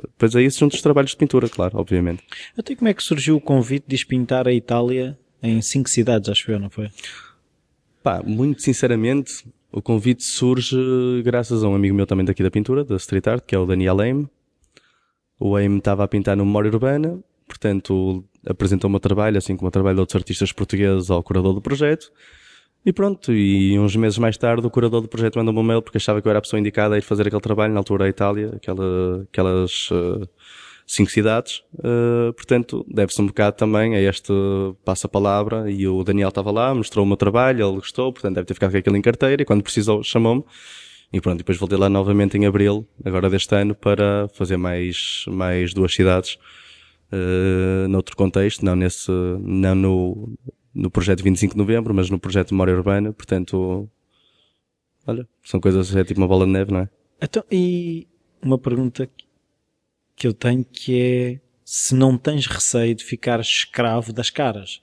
[0.01, 2.23] Depois é isso junto dos trabalhos de pintura, claro, obviamente.
[2.57, 6.51] Até como é que surgiu o convite de pintar a Itália em cinco cidades, acho
[6.51, 6.89] eu, não foi?
[8.03, 10.75] Pá, muito sinceramente, o convite surge
[11.23, 13.65] graças a um amigo meu também daqui da pintura, da Street Art, que é o
[13.65, 14.27] Daniel Aime.
[15.39, 19.67] O Aime estava a pintar no Memória Urbana, portanto apresentou o meu trabalho, assim como
[19.67, 22.11] o trabalho de outros artistas portugueses, ao curador do projeto.
[22.83, 25.97] E pronto, e uns meses mais tarde o curador do projeto mandou-me um mail porque
[25.97, 28.09] achava que eu era a pessoa indicada a ir fazer aquele trabalho, na altura a
[28.09, 30.27] Itália, aquela, aquelas uh,
[30.87, 31.63] cinco cidades.
[31.75, 34.33] Uh, portanto, deve-se um bocado também a este
[34.83, 38.55] passa-palavra e o Daniel estava lá, mostrou o meu trabalho, ele gostou, portanto deve ter
[38.55, 40.43] ficado com aquilo em carteira e quando precisou chamou-me.
[41.13, 45.71] E pronto, depois voltei lá novamente em abril, agora deste ano, para fazer mais, mais
[45.71, 46.39] duas cidades,
[47.11, 50.33] uh, noutro contexto, não nesse, não no,
[50.73, 53.89] no projeto 25 de novembro, mas no projeto Memória Urbana, portanto,
[55.05, 56.89] olha, são coisas, é tipo uma bola de neve, não é?
[57.21, 58.07] Então, e
[58.41, 59.09] uma pergunta
[60.15, 64.81] que eu tenho que é se não tens receio de ficar escravo das caras.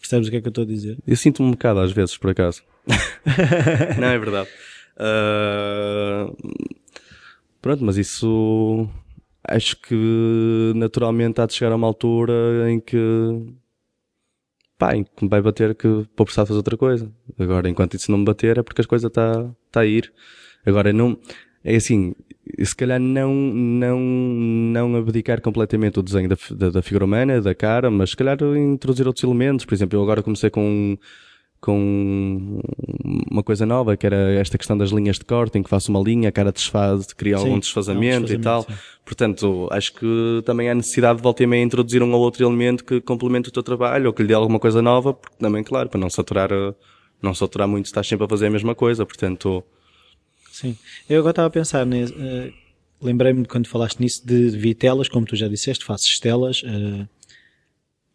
[0.00, 0.98] Percebes o que é que eu estou a dizer?
[1.06, 2.62] Eu sinto-me um bocado às vezes, por acaso.
[4.00, 4.48] não, é verdade.
[4.96, 6.36] Uh...
[7.60, 8.88] Pronto, mas isso
[9.44, 12.96] acho que naturalmente há de chegar a uma altura em que
[14.78, 17.10] pá, me vai bater que vou precisar fazer outra coisa.
[17.38, 20.12] Agora, enquanto isso não me bater, é porque as coisas está tá a ir.
[20.64, 21.18] Agora, não,
[21.64, 22.14] é assim,
[22.62, 27.54] se calhar não, não, não abdicar completamente o desenho da, da, da, figura humana, da
[27.54, 29.64] cara, mas se calhar introduzir outros elementos.
[29.64, 30.96] Por exemplo, eu agora comecei com,
[31.66, 32.60] com
[33.28, 35.98] uma coisa nova, que era esta questão das linhas de corte, em que faço uma
[35.98, 38.62] linha, a cara desfaz, cria algum desfazamento, desfazamento, e tal.
[38.62, 38.74] Sim.
[39.04, 42.84] Portanto, acho que também há necessidade de volta e meia introduzir um ou outro elemento
[42.84, 45.88] que complemente o teu trabalho, ou que lhe dê alguma coisa nova, porque também, claro,
[45.88, 46.50] para não saturar,
[47.20, 49.64] não saturar muito, estás sempre a fazer a mesma coisa, portanto...
[50.52, 50.76] Sim.
[51.10, 52.52] Eu agora estava a pensar, uh,
[53.02, 57.08] lembrei-me quando falaste nisso de vitelas, como tu já disseste, fazes telas, uh,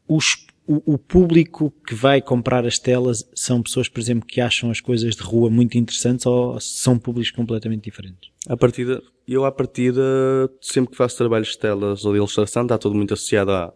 [0.08, 4.72] os o, o, público que vai comprar as telas são pessoas, por exemplo, que acham
[4.72, 8.32] as coisas de rua muito interessantes ou são públicos completamente diferentes?
[8.48, 10.02] A partida, eu à partida,
[10.62, 13.74] sempre que faço trabalhos de telas ou de ilustração, está tudo muito associado à,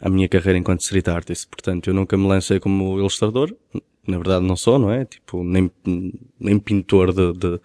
[0.00, 1.46] à minha carreira enquanto street artist.
[1.48, 3.54] Portanto, eu nunca me lancei como ilustrador,
[4.06, 5.04] na verdade não sou, não é?
[5.04, 5.70] Tipo, nem,
[6.40, 7.60] nem pintor de, de,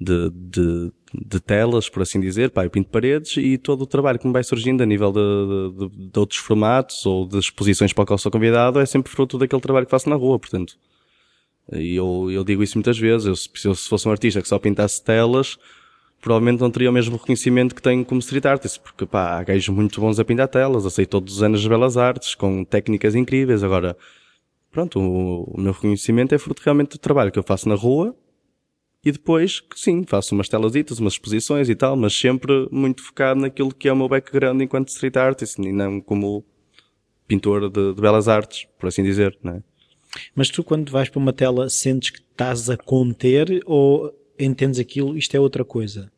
[0.00, 4.18] de, de de telas, por assim dizer, pá, eu pinto paredes e todo o trabalho
[4.18, 8.02] que me vai surgindo a nível de, de, de outros formatos ou de exposições para
[8.02, 10.76] o qual sou convidado é sempre fruto daquele trabalho que faço na rua, portanto.
[11.70, 14.58] E eu, eu digo isso muitas vezes, eu, se eu fosse um artista que só
[14.58, 15.58] pintasse telas,
[16.20, 19.68] provavelmente não teria o mesmo reconhecimento que tenho como street artist, porque pá, há gajos
[19.68, 23.62] muito bons a pintar telas, aceito todos os anos as belas artes, com técnicas incríveis,
[23.62, 23.96] agora,
[24.70, 28.16] pronto, o, o meu reconhecimento é fruto realmente do trabalho que eu faço na rua,
[29.04, 33.74] e depois, sim, faço umas telasitas, umas exposições e tal, mas sempre muito focado naquilo
[33.74, 36.44] que é o meu background enquanto street artist e não como
[37.26, 39.62] pintor de, de belas artes, por assim dizer, não é?
[40.34, 45.16] Mas tu quando vais para uma tela sentes que estás a conter ou entendes aquilo,
[45.16, 46.12] isto é outra coisa?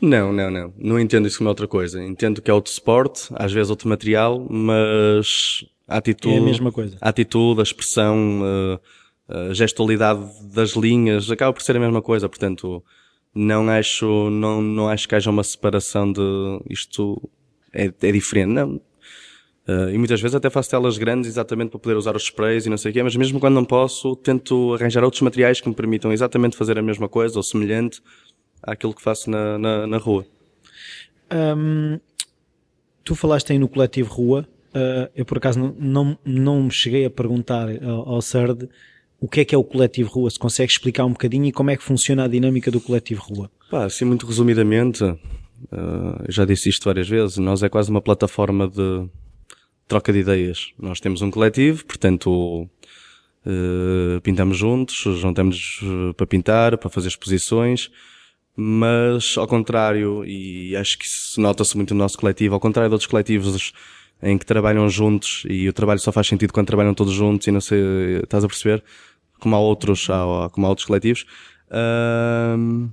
[0.00, 0.72] Não, não, não.
[0.76, 2.02] Não entendo isso como outra coisa.
[2.02, 6.36] Entendo que é outro suporte, às vezes outro material, mas a atitude...
[6.36, 6.96] É a mesma coisa.
[7.00, 8.40] A atitude, a expressão...
[8.42, 8.97] Uh,
[9.28, 12.82] a gestualidade das linhas acaba por ser a mesma coisa, portanto,
[13.34, 16.20] não acho, não, não acho que haja uma separação de
[16.70, 17.20] isto
[17.72, 18.52] é, é diferente.
[18.52, 18.80] Não,
[19.68, 22.70] Uh, e muitas vezes até faço telas grandes exatamente para poder usar os sprays e
[22.70, 25.74] não sei o quê, mas mesmo quando não posso, tento arranjar outros materiais que me
[25.74, 28.00] permitam exatamente fazer a mesma coisa ou semelhante
[28.62, 30.24] àquilo que faço na, na, na rua.
[33.04, 37.10] Tu falaste aí no coletivo Rua, uh, eu por acaso não, não, não cheguei a
[37.10, 38.22] perguntar ao, ao
[39.20, 41.70] o que é que é o coletivo Rua, se consegue explicar um bocadinho e como
[41.70, 43.50] é que funciona a dinâmica do coletivo Rua.
[43.70, 45.18] Pá, assim muito resumidamente, uh,
[46.28, 49.08] já disse isto várias vezes, nós é quase uma plataforma de
[49.86, 50.72] troca de ideias.
[50.78, 52.68] Nós temos um coletivo, portanto,
[53.44, 57.90] uh, pintamos juntos, juntamos uh, para pintar, para fazer exposições,
[58.54, 62.94] mas ao contrário, e acho que isso nota-se muito no nosso coletivo, ao contrário de
[62.94, 63.72] outros coletivos
[64.22, 67.50] em que trabalham juntos e o trabalho só faz sentido quando trabalham todos juntos e
[67.50, 67.80] não sei,
[68.22, 68.82] estás a perceber?
[69.38, 71.24] Como há outros, há, como há outros coletivos.
[71.70, 72.90] Uh,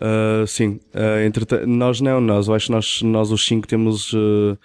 [0.00, 4.12] uh, sim, uh, entre, nós não, nós, eu acho que nós, nós os cinco temos
[4.12, 4.56] uh,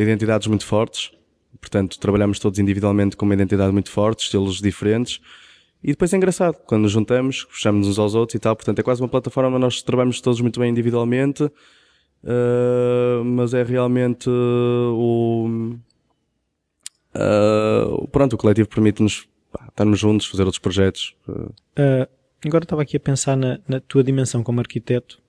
[0.00, 1.10] identidades muito fortes.
[1.60, 5.20] Portanto, trabalhamos todos individualmente com uma identidade muito forte, estilos diferentes.
[5.82, 8.54] E depois é engraçado, quando nos juntamos, puxamos uns aos outros e tal.
[8.56, 11.50] Portanto, é quase uma plataforma nós trabalhamos todos muito bem individualmente,
[12.24, 15.76] uh, mas é realmente uh, o.
[17.14, 19.28] Uh, pronto, o coletivo permite-nos
[19.68, 21.16] estarmos juntos, fazer outros projetos.
[22.44, 25.20] agora estava aqui a pensar na, na tua dimensão como arquiteto.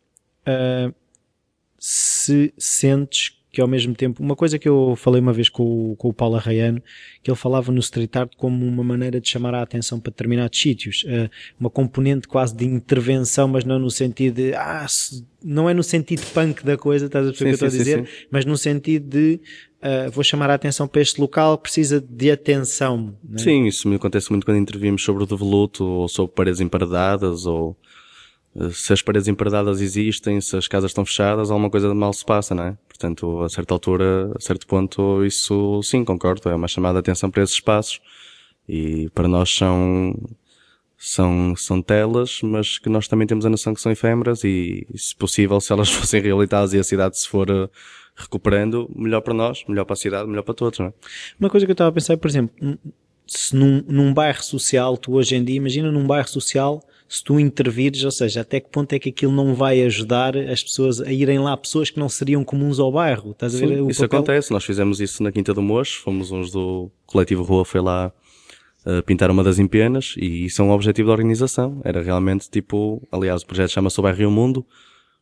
[1.77, 5.95] se sentes que ao mesmo tempo, uma coisa que eu falei uma vez com, o,
[5.95, 6.81] com o Paulo Arraiano,
[7.23, 10.59] que ele falava no street art como uma maneira de chamar a atenção para determinados
[10.59, 14.85] sítios, uh, uma componente quase de intervenção, mas não no sentido de, ah,
[15.43, 17.83] não é no sentido punk da coisa, estás a perceber o que eu estou a
[17.83, 18.27] dizer, sim, sim.
[18.29, 19.39] mas no sentido de,
[19.81, 23.15] uh, vou chamar a atenção para este local, precisa de atenção.
[23.33, 23.39] É?
[23.39, 27.75] Sim, isso me acontece muito quando intervimos sobre o devoluto, ou sobre paredes emparedadas, ou
[28.71, 32.25] se as paredes emparedadas existem, se as casas estão fechadas, alguma coisa de mal se
[32.25, 32.77] passa, não é?
[32.87, 37.29] Portanto, a certa altura, a certo ponto, isso sim, concordo, é uma chamada de atenção
[37.29, 38.01] para esses espaços.
[38.67, 40.13] E para nós são,
[40.97, 45.15] são, são telas, mas que nós também temos a noção que são efêmeras e, se
[45.15, 47.69] possível, se elas fossem realidades e a cidade se for eh,
[48.15, 50.93] recuperando, melhor para nós, melhor para a cidade, melhor para todos, não é?
[51.39, 52.77] Uma coisa que eu estava a pensar, por exemplo,
[53.25, 57.39] se num, num bairro social, tu hoje em dia, imagina num bairro social, se tu
[57.39, 61.11] intervires, ou seja, até que ponto é que aquilo não vai ajudar as pessoas a
[61.11, 63.31] irem lá, pessoas que não seriam comuns ao bairro?
[63.31, 64.19] Estás a ver Sim, isso papel?
[64.19, 68.11] acontece, nós fizemos isso na Quinta do Mocho, fomos uns do coletivo Rua, foi lá
[68.85, 73.01] uh, pintar uma das empenas e isso é um objetivo da organização, era realmente tipo,
[73.11, 74.63] aliás o projeto chama-se O Bairro e o Mundo,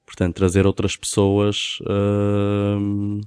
[0.05, 3.21] portanto trazer outras pessoas, uh,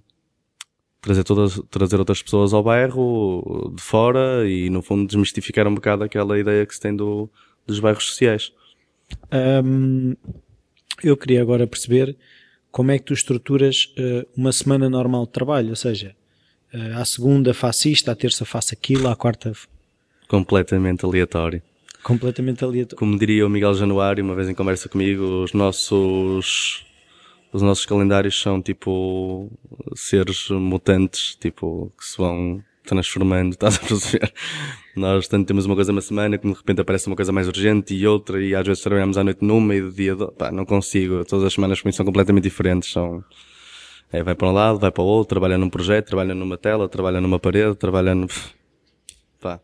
[1.00, 6.04] trazer todas, trazer outras pessoas ao bairro de fora e no fundo desmistificar um bocado
[6.04, 7.30] aquela ideia que se tem do,
[7.70, 8.52] dos bairros sociais.
[9.32, 10.14] Um,
[11.02, 12.16] eu queria agora perceber
[12.70, 16.14] como é que tu estruturas uh, uma semana normal de trabalho, ou seja,
[16.74, 19.52] uh, à segunda faço isto, à terça faço aquilo, à quarta...
[20.28, 21.62] Completamente aleatório.
[22.02, 22.98] Completamente aleatório.
[22.98, 26.86] Como diria o Miguel Januário, uma vez em conversa comigo, os nossos
[27.52, 29.50] os nossos calendários são tipo
[29.96, 34.32] seres mutantes, tipo, que se vão transformando, estás a perceber?
[35.00, 37.94] Nós tanto temos uma coisa uma semana que de repente aparece uma coisa mais urgente
[37.94, 40.30] e outra e às vezes trabalhamos à noite numa e do dia, do...
[40.30, 41.24] pá, não consigo.
[41.24, 43.24] Todas as semanas para mim são completamente diferentes, são,
[44.12, 46.86] é, vai para um lado, vai para o outro, trabalha num projeto, trabalha numa tela,
[46.86, 48.26] trabalha numa parede, trabalha no,
[49.40, 49.58] pá.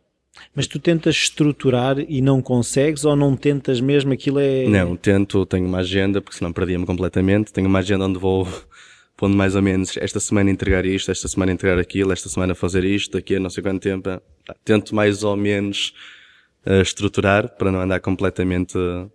[0.54, 4.66] Mas tu tentas estruturar e não consegues ou não tentas mesmo aquilo é...
[4.66, 8.48] Não, tento, tenho uma agenda, porque senão perdia-me completamente, tenho uma agenda onde vou
[9.18, 12.84] pondo mais ou menos esta semana entregar isto, esta semana entregar aquilo, esta semana fazer
[12.84, 14.18] isto, daqui a não sei quanto tempo.
[14.64, 15.92] Tento mais ou menos
[16.66, 19.10] uh, estruturar para não andar completamente uh,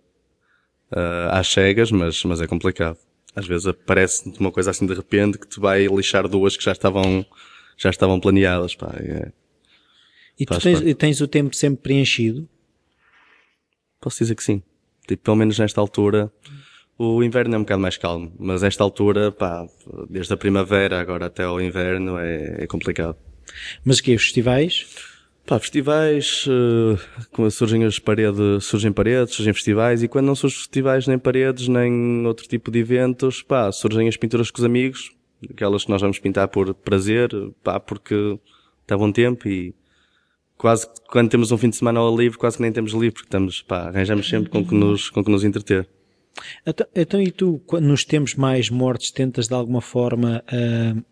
[1.30, 2.98] às cegas, mas, mas é complicado.
[3.34, 6.72] Às vezes aparece uma coisa assim de repente que te vai lixar duas que já
[6.72, 7.24] estavam,
[7.76, 8.92] já estavam planeadas, pá.
[8.98, 9.32] É,
[10.38, 12.48] e tu tens, tens, o tempo sempre preenchido?
[14.00, 14.62] Posso dizer que sim.
[15.06, 16.32] Tipo, pelo menos nesta altura,
[16.98, 19.66] o inverno é um bocado mais calmo, mas esta altura, pá,
[20.08, 23.16] desde a primavera agora até ao inverno é, é complicado.
[23.84, 24.86] Mas que festivais?
[25.44, 31.06] Pá, festivais, uh, surgem as paredes, surgem paredes, surgem festivais, e quando não surgem festivais,
[31.08, 35.10] nem paredes, nem outro tipo de eventos, pá, surgem as pinturas com os amigos,
[35.50, 37.30] aquelas que nós vamos pintar por prazer,
[37.62, 38.38] pá, porque
[38.82, 39.74] está bom tempo e
[40.56, 43.26] quase quando temos um fim de semana ao livre, quase que nem temos livre, porque
[43.26, 45.88] estamos, pá, arranjamos sempre com que nos, com que nos entreter.
[46.64, 51.04] Então, então, e tu, nos tempos mais mortos, tentas de alguma forma uh,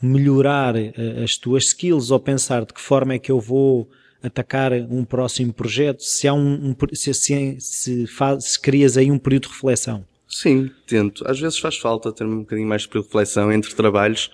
[0.00, 3.88] melhorar uh, as tuas skills ou pensar de que forma é que eu vou
[4.22, 6.02] atacar um próximo projeto?
[6.02, 10.04] Se há um, um se, se, se, faz, se crias aí um período de reflexão?
[10.28, 11.24] Sim, tento.
[11.26, 14.30] Às vezes faz falta ter um bocadinho mais de reflexão entre trabalhos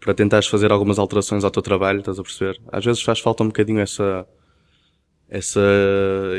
[0.00, 2.60] para tentares fazer algumas alterações ao teu trabalho, estás a perceber?
[2.72, 4.26] Às vezes faz falta um bocadinho essa,
[5.28, 5.60] essa,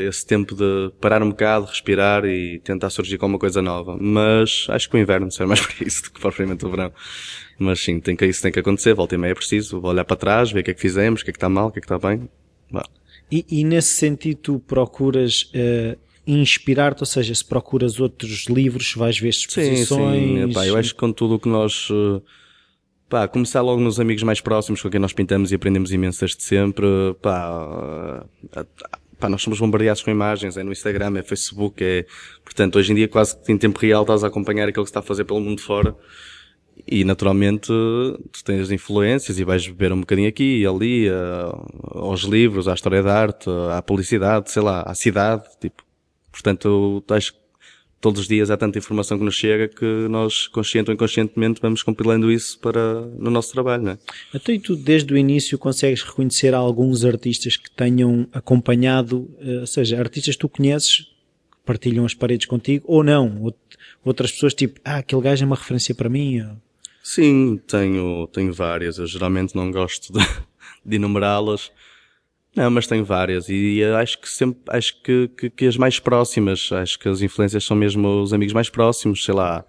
[0.06, 3.96] esse tempo de parar um bocado, respirar e tentar surgir com uma coisa nova.
[3.98, 6.92] Mas acho que o inverno serve mais para isso do que propriamente o verão.
[7.58, 10.04] Mas sim, tem que, isso tem que acontecer, volta e meia é preciso, vou olhar
[10.04, 11.70] para trás, ver o que é que fizemos, o que é que está mal, o
[11.70, 12.28] que é que está bem.
[13.30, 19.18] E, e, nesse sentido tu procuras uh, inspirar-te, ou seja, se procuras outros livros, vais
[19.18, 19.88] ver exposições...
[19.88, 21.88] Sim, sim, pá, eu acho que com tudo o que nós...
[21.90, 22.22] Uh,
[23.08, 26.42] pá, começar logo nos amigos mais próximos com quem nós pintamos e aprendemos imenso desde
[26.42, 26.86] sempre,
[27.22, 28.66] pá, uh,
[29.18, 32.04] pá, nós somos bombardeados com imagens, é no Instagram, é no Facebook, é,
[32.44, 34.90] portanto, hoje em dia quase que em tempo real estás a acompanhar aquilo que se
[34.90, 35.96] está a fazer pelo mundo fora
[36.86, 42.22] e naturalmente tu tens influências e vais beber um bocadinho aqui e ali, uh, aos
[42.22, 45.84] livros, à história da arte, à publicidade, sei lá, à cidade, tipo.
[46.30, 47.32] Portanto, acho
[48.04, 51.82] todos os dias há tanta informação que nos chega que nós, consciente ou inconscientemente, vamos
[51.82, 53.98] compilando isso para, no nosso trabalho, não é?
[54.34, 59.66] Então, e tu, desde o início, consegues reconhecer alguns artistas que tenham acompanhado, uh, ou
[59.66, 61.06] seja, artistas que tu conheces,
[61.64, 63.50] partilham as paredes contigo, ou não?
[64.04, 66.44] Outras pessoas, tipo, ah, aquele gajo é uma referência para mim.
[67.06, 68.96] Sim, tenho, tenho várias.
[68.96, 70.18] Eu geralmente não gosto de,
[70.84, 71.70] de enumerá-las.
[72.56, 76.70] Não, mas tenho várias e acho que sempre, acho que, que, que, as mais próximas,
[76.72, 79.64] acho que as influências são mesmo os amigos mais próximos, sei lá,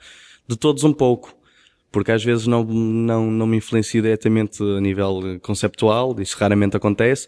[0.48, 1.36] de todos um pouco.
[1.92, 7.28] Porque às vezes não, não, não me influencio diretamente a nível conceptual, isso raramente acontece,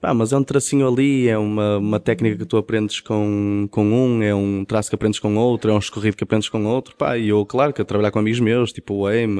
[0.00, 3.84] Pá, mas é um tracinho ali, é uma, uma técnica que tu aprendes com, com
[3.84, 6.94] um, é um traço que aprendes com outro, é um escorrido que aprendes com outro,
[6.96, 9.36] pá, e eu, claro, que a trabalhar com amigos meus, tipo o Aim,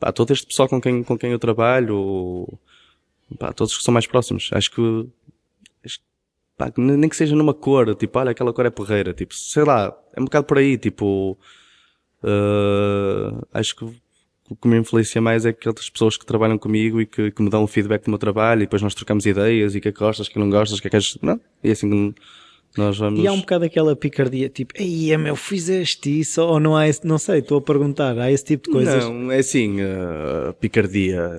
[0.00, 2.48] pá, todo este pessoal com quem, com quem eu trabalho,
[3.38, 5.06] pá, todos que são mais próximos, acho que,
[5.84, 6.00] acho,
[6.56, 9.94] pá, nem que seja numa cor, tipo, olha, aquela cor é porreira, tipo, sei lá,
[10.14, 11.38] é um bocado por aí, tipo,
[12.22, 14.03] uh, acho que
[14.48, 17.48] o que me influencia mais é aquelas pessoas que trabalham comigo e que, que me
[17.48, 20.38] dão o feedback do meu trabalho e depois nós trocamos ideias e que gostas, que
[20.38, 21.16] não gostas, que é que és...
[21.22, 22.14] Não, e é assim
[22.76, 23.20] nós vamos...
[23.20, 27.06] E há um bocado aquela picardia, tipo, ei, meu, fizeste isso, ou não há esse,
[27.06, 29.04] não sei, estou a perguntar, há esse tipo de coisas?
[29.04, 31.30] Não, é assim, uh, picardia,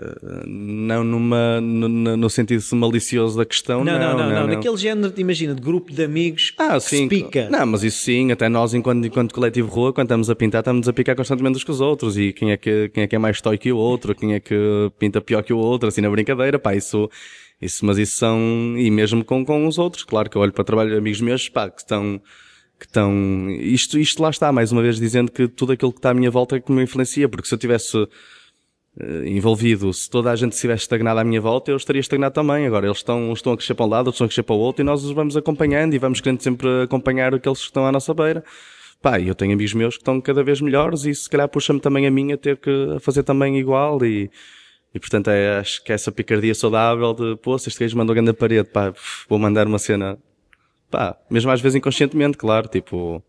[0.46, 3.94] não numa, no, no, sentido malicioso da questão, não.
[3.94, 4.48] Não, não, não, não, não.
[4.48, 7.50] naquele género, imagina, de grupo de amigos ah, sim, se pica.
[7.50, 10.88] Não, mas isso sim, até nós, enquanto, enquanto coletivo rua, quando estamos a pintar, estamos
[10.88, 13.20] a picar constantemente uns com os outros, e quem é que, quem é que é
[13.20, 14.56] mais toy que o outro, quem é que
[14.98, 17.10] pinta pior que o outro, assim na brincadeira, pá, isso
[17.62, 20.64] isso, mas isso são, e mesmo com, com os outros, claro que eu olho para
[20.64, 22.22] trabalho amigos meus, pá, que estão,
[22.78, 26.10] que estão, isto, isto lá está, mais uma vez dizendo que tudo aquilo que está
[26.10, 28.10] à minha volta é que me influencia, porque se eu tivesse uh,
[29.26, 32.68] envolvido, se toda a gente estivesse estagnada à minha volta, eu estaria estagnado também.
[32.68, 34.60] Agora, eles estão, estão a crescer para um lado, outros estão a crescer para o
[34.60, 37.92] outro, e nós os vamos acompanhando e vamos querendo sempre acompanhar aqueles que estão à
[37.92, 38.44] nossa beira.
[39.02, 42.08] Pá, eu tenho amigos meus que estão cada vez melhores e se calhar puxa-me também
[42.08, 44.32] a mim a ter que fazer também igual e,
[44.96, 48.16] e portanto é, acho que é essa picardia saudável de, pô, se este gajo mandou
[48.16, 48.94] grande parede, pá,
[49.28, 50.18] vou mandar uma cena,
[50.90, 53.22] pá, mesmo às vezes inconscientemente, claro, tipo,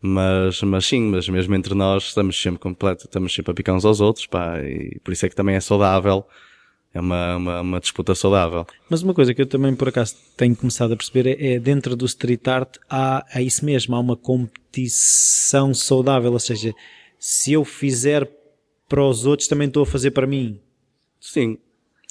[0.00, 3.84] mas, mas sim, mas mesmo entre nós estamos sempre completo, estamos sempre a picar uns
[3.84, 6.26] aos outros, pá, e por isso é que também é saudável,
[6.94, 8.66] é uma, uma, uma, disputa saudável.
[8.88, 11.94] Mas uma coisa que eu também por acaso tenho começado a perceber é, é dentro
[11.94, 16.72] do street art há, há isso mesmo, há uma competição saudável, ou seja,
[17.18, 18.26] se eu fizer
[18.88, 20.60] para os outros também estou a fazer para mim.
[21.24, 21.56] Sim.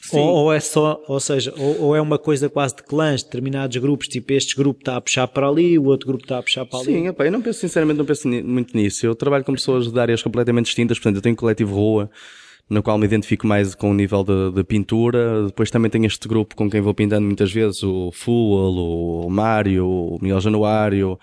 [0.01, 0.19] Sim.
[0.19, 3.77] Ou, ou, é só, ou seja, ou, ou, é uma coisa quase de clãs, determinados
[3.77, 6.65] grupos, tipo este grupo está a puxar para ali, o outro grupo está a puxar
[6.65, 6.87] para ali.
[6.87, 9.05] Sim, opa, eu não penso, sinceramente, não penso muito nisso.
[9.05, 12.09] Eu trabalho com pessoas de áreas completamente distintas, portanto, eu tenho um coletivo rua,
[12.69, 15.45] no qual me identifico mais com o nível de, de, pintura.
[15.45, 19.87] Depois também tenho este grupo com quem vou pintando muitas vezes, o Fuel, o Mário,
[19.87, 21.17] o Miguel Januário,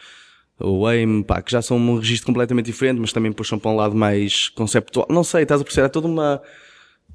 [0.59, 3.77] o AIM, pá, que já são um registro completamente diferente, mas também puxam para um
[3.77, 5.07] lado mais conceptual.
[5.11, 5.87] Não sei, estás a perceber?
[5.87, 6.41] É toda uma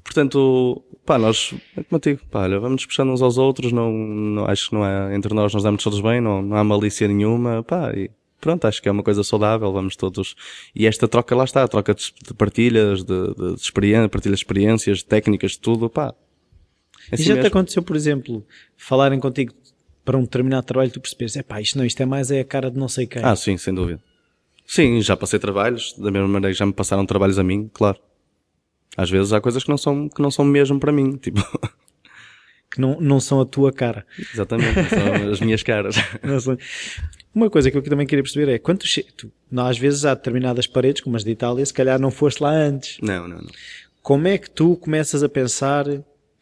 [0.06, 3.72] Portanto, pá, nós, é como eu digo, pá, olha, vamos nos puxando uns aos outros,
[3.72, 6.62] não, não, acho que não é, entre nós nós damos todos bem, não, não há
[6.62, 8.08] malícia nenhuma, pá, e
[8.40, 10.36] pronto, acho que é uma coisa saudável, vamos todos,
[10.74, 14.38] e esta troca lá está, a troca de, de partilhas, de, de, de experiência, partilhas
[14.38, 16.14] de experiências, de técnicas, de tudo, pá.
[17.10, 17.50] É assim e já mesmo.
[17.50, 19.52] te aconteceu, por exemplo, falarem contigo
[20.04, 22.44] para um determinado trabalho, tu percebes, é pá, isto não, isto é mais é a
[22.44, 23.22] cara de não sei quem.
[23.24, 24.00] Ah, sim, sem dúvida.
[24.64, 27.98] Sim, já passei trabalhos, da mesma maneira que já me passaram trabalhos a mim, claro.
[28.96, 31.40] Às vezes há coisas que não são, que não são mesmo para mim, tipo.
[32.68, 34.04] Que não, não são a tua cara.
[34.18, 35.94] Exatamente, são as minhas caras.
[37.32, 38.80] Uma coisa que eu também queria perceber é, quando
[39.16, 42.50] tu, às vezes há determinadas paredes, como as de Itália, se calhar não foste lá
[42.50, 42.98] antes.
[43.00, 43.50] Não, não, não.
[44.02, 45.84] Como é que tu começas a pensar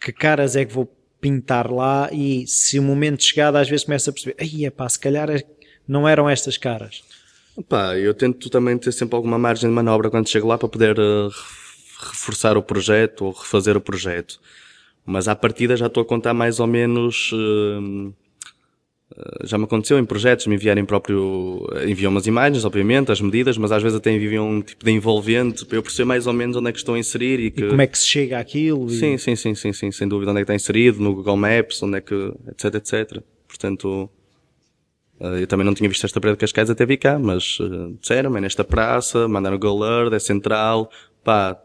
[0.01, 0.91] que caras é que vou
[1.21, 4.89] pintar lá e se o momento chegado às vezes começa a perceber, aí é pá,
[4.89, 5.43] se calhar é-
[5.87, 7.03] não eram estas caras.
[7.69, 10.99] Pá, eu tento também ter sempre alguma margem de manobra quando chego lá para poder
[10.99, 11.31] uh,
[12.05, 14.41] reforçar o projeto ou refazer o projeto.
[15.07, 17.31] Mas à partida já estou a contar mais ou menos.
[17.33, 18.15] Uh,
[19.45, 21.67] já me aconteceu em projetos me enviarem próprio.
[21.87, 25.65] enviam umas imagens, obviamente, as medidas, mas às vezes até enviam um tipo de envolvente
[25.67, 27.65] para eu perceber mais ou menos onde é que estou a inserir e, que...
[27.65, 28.87] e como é que se chega àquilo.
[28.87, 28.99] E...
[28.99, 31.83] Sim, sim, sim, sim, sim, sem dúvida onde é que está inserido, no Google Maps,
[31.83, 32.33] onde é que.
[32.49, 33.23] etc, etc.
[33.47, 34.11] Portanto.
[35.21, 38.37] Eu também não tinha visto esta parede de Cascais até vi cá, mas uh, disseram
[38.37, 40.91] é nesta praça, mandaram o Google Earth, é central,
[41.23, 41.57] pá,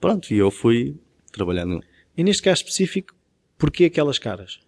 [0.00, 0.96] pronto, e eu fui
[1.32, 1.82] trabalhando.
[2.16, 3.14] E neste caso específico,
[3.56, 4.60] porquê aquelas caras?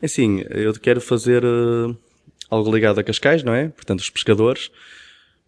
[0.00, 1.96] É assim, eu quero fazer uh,
[2.50, 3.68] algo ligado a Cascais, não é?
[3.68, 4.70] Portanto, os pescadores,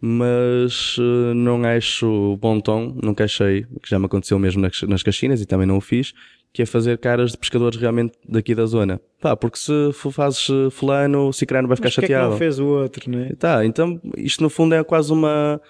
[0.01, 5.03] mas uh, não acho bom tom, nunca achei, que já me aconteceu mesmo nas, nas
[5.03, 6.15] Caxinas e também não o fiz,
[6.53, 9.01] que é fazer caras de pescadores realmente daqui da zona.
[9.21, 12.25] Pá, porque se fazes eh, fulano, o cicrano vai ficar Mas chateado.
[12.25, 13.35] É que não fez o outro, não é?
[13.35, 15.61] Tá, então isto no fundo é quase uma,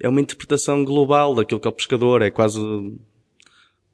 [0.00, 2.60] é uma interpretação global daquilo que é o pescador, é quase,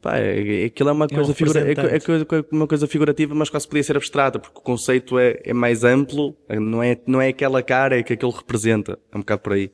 [0.00, 3.48] pá, é, é, aquilo é uma coisa, um figura, é, é, uma coisa figurativa, mas
[3.48, 7.28] quase podia ser abstrata, porque o conceito é, é mais amplo, não é, não é
[7.28, 9.70] aquela cara, é que aquilo representa, é um bocado por aí.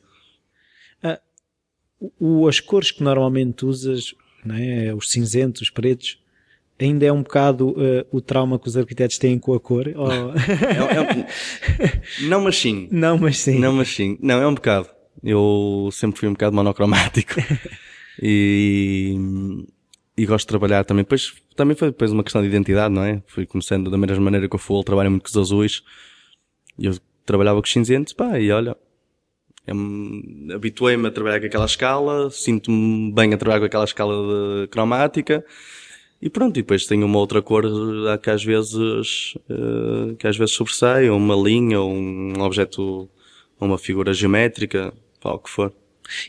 [1.03, 1.21] Ah,
[2.19, 4.15] o, as cores que normalmente usas,
[4.45, 4.95] não é?
[4.95, 6.21] os cinzentos, os pretos,
[6.79, 9.93] ainda é um bocado uh, o trauma que os arquitetos têm com a cor?
[9.95, 10.11] Ou...
[10.33, 12.01] é, é.
[12.27, 12.89] Não, mas sim.
[12.91, 13.59] Não, mas sim.
[13.59, 14.19] Não, mas sim.
[14.21, 14.89] Não, é um bocado.
[15.23, 17.35] Eu sempre fui um bocado monocromático.
[18.21, 19.17] e,
[20.17, 21.05] e gosto de trabalhar também.
[21.05, 23.23] Depois, também foi depois uma questão de identidade, não é?
[23.27, 25.83] Fui começando da mesma maneira que eu fui, trabalho muito com os azuis.
[26.79, 26.95] E eu
[27.25, 28.77] trabalhava com os cinzentos, pá, e olha,
[30.55, 35.45] habituei-me a trabalhar com aquela escala, sinto-me bem a trabalhar com aquela escala cromática
[36.21, 40.37] e pronto, e depois tem uma outra cor eh, que às vezes, uh, que às
[40.37, 43.09] vezes sobressai, ou uma linha, ou um objeto,
[43.59, 44.93] uma figura geométrica,
[45.25, 45.73] ou o que for.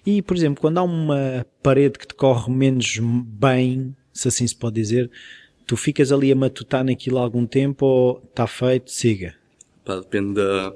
[0.06, 4.56] E, por exemplo, quando há uma parede que te corre menos bem, se assim se
[4.56, 5.10] pode dizer,
[5.66, 9.36] tu ficas ali a matutar naquilo algum tempo ou está feito, siga?
[9.84, 10.74] Pá, depende da,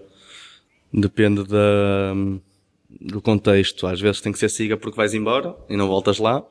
[0.91, 2.13] depende da,
[3.01, 3.85] do contexto.
[3.85, 6.43] Às vezes tem que ser siga porque vais embora e não voltas lá.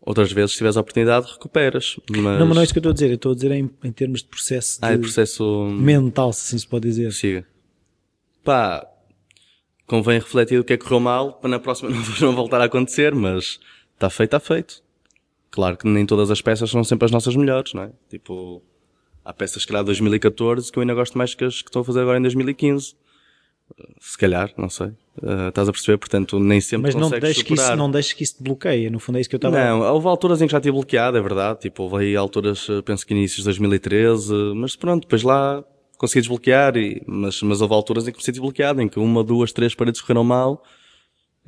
[0.00, 1.96] Outras vezes, se tiveres a oportunidade, recuperas.
[2.10, 2.38] Mas...
[2.38, 3.08] Não, mas não é isso que eu estou a dizer.
[3.08, 6.42] Eu estou a dizer em, em termos de processo, ah, de é processo mental, se
[6.42, 7.10] assim se pode dizer.
[7.12, 7.46] Siga.
[8.42, 8.86] Pá,
[9.86, 13.14] convém refletir o que é que correu mal para na próxima não voltar a acontecer,
[13.14, 13.58] mas
[13.94, 14.82] está feito, está feito.
[15.50, 17.90] Claro que nem todas as peças são sempre as nossas melhores, não é?
[18.08, 18.62] Tipo,
[19.24, 21.82] há peças que lá de 2014 que eu ainda gosto mais que as que estou
[21.82, 22.96] a fazer agora em 2015.
[23.98, 24.88] Se calhar, não sei.
[25.22, 25.96] Uh, estás a perceber?
[25.96, 28.90] Portanto, nem sempre Mas não deixes que isso, não deixes que isso te bloqueie.
[28.90, 31.16] No fundo é isso que eu estava Não, houve alturas em que já tive bloqueado,
[31.16, 31.60] é verdade.
[31.60, 35.64] Tipo, houve aí alturas, eh, penso que inícios de 2013, mas pronto, depois lá
[35.98, 39.52] consegui desbloquear, e, mas, mas houve alturas em que comecei desbloqueado, em que uma, duas,
[39.52, 40.62] três paredes correram mal.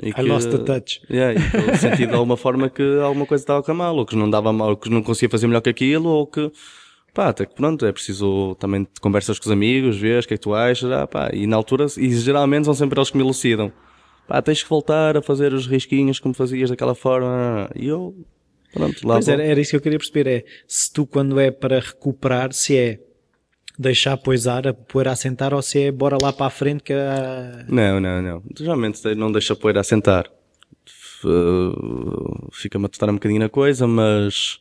[0.03, 1.01] E I lost the touch.
[1.11, 4.05] Yeah, e que eu senti de alguma forma que alguma coisa estava a mal, ou
[4.05, 6.53] que não dava mal, ou que não conseguia fazer melhor que aquilo, ou que
[7.15, 10.37] pá, até que pronto, é preciso também conversas com os amigos, ver o que é
[10.37, 13.23] que tu achas, ah, pá, e na altura, e geralmente são sempre eles que me
[13.23, 13.73] elucidam.
[14.29, 18.15] Pá, tens que voltar a fazer os risquinhos como fazias daquela forma, e eu,
[18.71, 21.51] pronto, lá Pois era, era isso que eu queria perceber, é, se tu quando é
[21.51, 23.01] para recuperar, se é
[23.79, 26.93] deixar poisar, a poeira a sentar, ou se é bora lá para a frente que
[26.93, 27.65] a...
[27.69, 28.43] Não, não, não.
[28.57, 30.31] Geralmente não deixa a poeira a sentar.
[32.53, 34.61] Fica-me a testar um bocadinho na coisa, mas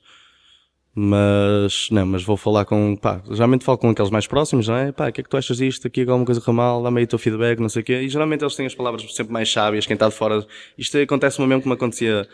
[0.98, 4.94] mas, não, mas vou falar com, pá, geralmente falo com aqueles mais próximos, não é?
[4.94, 5.86] Pá, o que é que tu achas disto?
[5.88, 6.82] Aqui alguma coisa mal?
[6.82, 8.00] Dá-me aí o teu feedback, não sei o quê.
[8.00, 10.48] E geralmente eles têm as palavras sempre mais sábias, quem está de fora.
[10.78, 12.26] Isto acontece-me mesmo como acontecia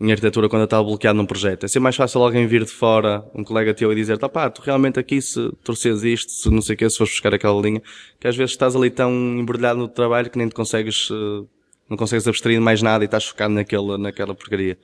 [0.00, 1.64] em arquitetura quando eu estava bloqueado num projeto.
[1.64, 4.48] É sempre mais fácil alguém vir de fora, um colega teu, e dizer, tá pá,
[4.48, 7.60] tu realmente aqui se torces isto, se não sei o quê, se fores buscar aquela
[7.60, 7.82] linha,
[8.20, 11.44] que às vezes estás ali tão embrulhado no trabalho que nem te consegues, eh,
[11.88, 14.78] não consegues abstrair mais nada e estás focado naquela, naquela porcaria.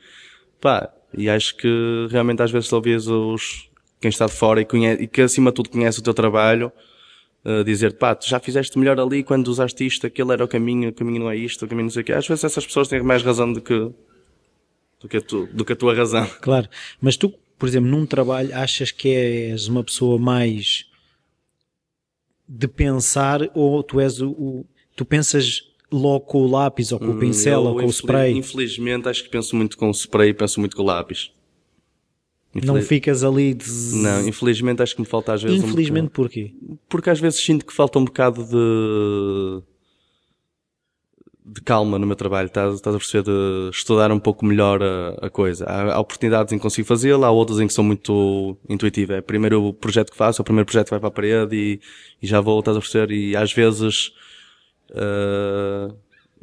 [0.61, 5.03] Pá, e acho que realmente às vezes ouvias os, quem está de fora e, conhece,
[5.03, 6.73] e que acima de tudo conhece o teu trabalho,
[7.45, 10.91] uh, dizer pá, tu já fizeste melhor ali quando usaste isto, aquele era o caminho,
[10.91, 12.13] o caminho não é isto, o caminho não sei o quê.
[12.13, 13.93] Às vezes essas pessoas têm mais razão do que,
[15.05, 16.27] do que, a, tu, do que a tua razão.
[16.41, 16.67] Claro,
[16.99, 17.29] mas tu,
[17.59, 20.87] por exemplo, num trabalho achas que és uma pessoa mais
[22.49, 27.11] de pensar ou tu és o, o tu pensas logo com o lápis ou com
[27.11, 28.33] o pincel hum, ou com o spray?
[28.33, 31.31] Infelizmente acho que penso muito com o spray e penso muito com o lápis.
[32.55, 32.67] Infeliz...
[32.67, 33.67] Não ficas ali de...
[33.97, 36.55] Não, infelizmente acho que me falta às vezes Infelizmente um porquê?
[36.89, 39.63] Porque às vezes sinto que falta um bocado de...
[41.45, 45.27] de calma no meu trabalho, estás, estás a perceber de estudar um pouco melhor a,
[45.27, 45.67] a coisa.
[45.67, 49.19] Há, há, oportunidades em que consigo fazê-lo, há outras em que são muito intuitivas.
[49.19, 51.55] É primeiro o projeto que faço, é o primeiro projeto que vai para a parede
[51.55, 51.81] e,
[52.23, 54.13] e já vou, estás a perceber, e às vezes,
[54.91, 55.95] uh,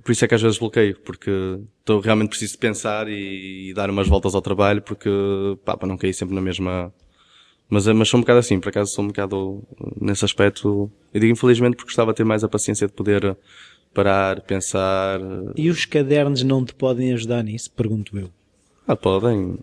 [0.04, 1.32] por isso é que às vezes bloqueio, porque
[1.80, 5.10] estou realmente preciso de pensar e, e, dar umas voltas ao trabalho, porque,
[5.66, 6.94] pá, para não cair sempre na mesma,
[7.68, 9.64] mas, mas sou um bocado assim, por acaso sou um bocado
[10.00, 13.36] nesse aspecto, eu digo infelizmente porque gostava de ter mais a paciência de poder
[13.94, 15.20] parar, pensar.
[15.56, 17.72] E os cadernos não te podem ajudar nisso?
[17.72, 18.30] Pergunto eu.
[18.88, 19.58] Ah, podem.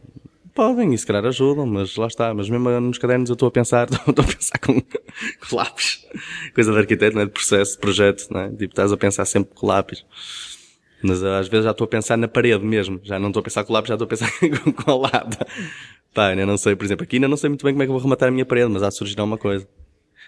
[0.55, 2.35] Podem, e se calhar ajudam, mas lá está.
[2.35, 6.07] Mas mesmo nos cadernos eu estou a pensar, estou a pensar com, com lápis.
[6.55, 7.26] Coisa de arquiteto, não é?
[7.26, 8.49] De processo, de projeto, não é?
[8.51, 10.05] Tipo, estás a pensar sempre com lápis.
[11.03, 13.01] Mas às vezes já estou a pensar na parede mesmo.
[13.05, 14.31] Já não estou a pensar com o lápis, já estou a pensar
[14.85, 15.47] com a lata.
[16.12, 17.93] Pá, ainda não sei, por exemplo, aqui ainda não sei muito bem como é que
[17.93, 19.68] vou rematar a minha parede, mas há de surgir alguma coisa.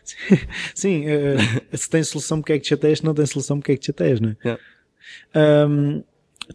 [0.74, 2.98] Sim, uh, se tem solução, porque é que te chateias?
[2.98, 4.36] Se não tem solução, porque é que te chateias, não é?
[4.44, 4.62] Yeah.
[5.68, 6.02] Um,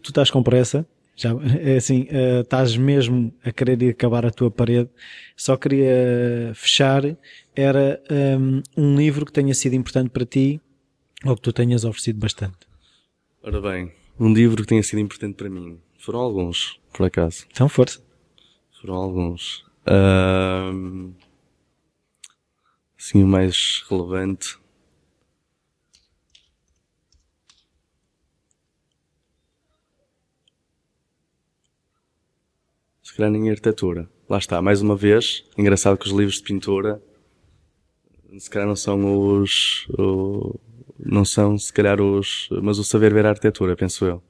[0.02, 0.86] tu estás com pressa,
[1.16, 1.30] já,
[1.60, 4.90] é assim, uh, estás mesmo a querer acabar a tua parede.
[5.36, 7.02] Só queria fechar,
[7.54, 8.02] era
[8.38, 10.60] um, um livro que tenha sido importante para ti
[11.24, 12.58] ou que tu tenhas oferecido bastante.
[13.42, 15.78] Ora bem, um livro que tenha sido importante para mim.
[15.98, 17.46] Foram alguns, por acaso.
[17.50, 18.00] Então, força.
[18.80, 19.64] Foram alguns.
[23.06, 24.58] Assim, o mais relevante.
[33.02, 34.10] Se calhar em arquitetura.
[34.28, 35.44] Lá está, mais uma vez.
[35.56, 37.00] Engraçado que os livros de pintura
[38.38, 39.86] se calhar não são os.
[39.98, 40.58] O,
[40.98, 42.48] não são, se calhar, os.
[42.62, 44.22] Mas o saber ver a arquitetura, penso eu.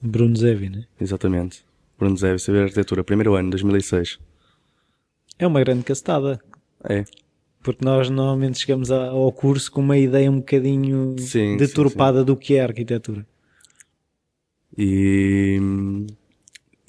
[0.00, 0.86] Bruno Zevi, né?
[1.00, 1.64] Exatamente.
[1.98, 4.18] Bruno Zevi, saber arquitetura, primeiro ano, 2006.
[5.38, 6.40] É uma grande castada.
[6.82, 7.04] É.
[7.62, 12.26] Porque nós normalmente chegamos ao curso com uma ideia um bocadinho sim, deturpada sim, sim.
[12.26, 13.26] do que é arquitetura.
[14.76, 15.58] E,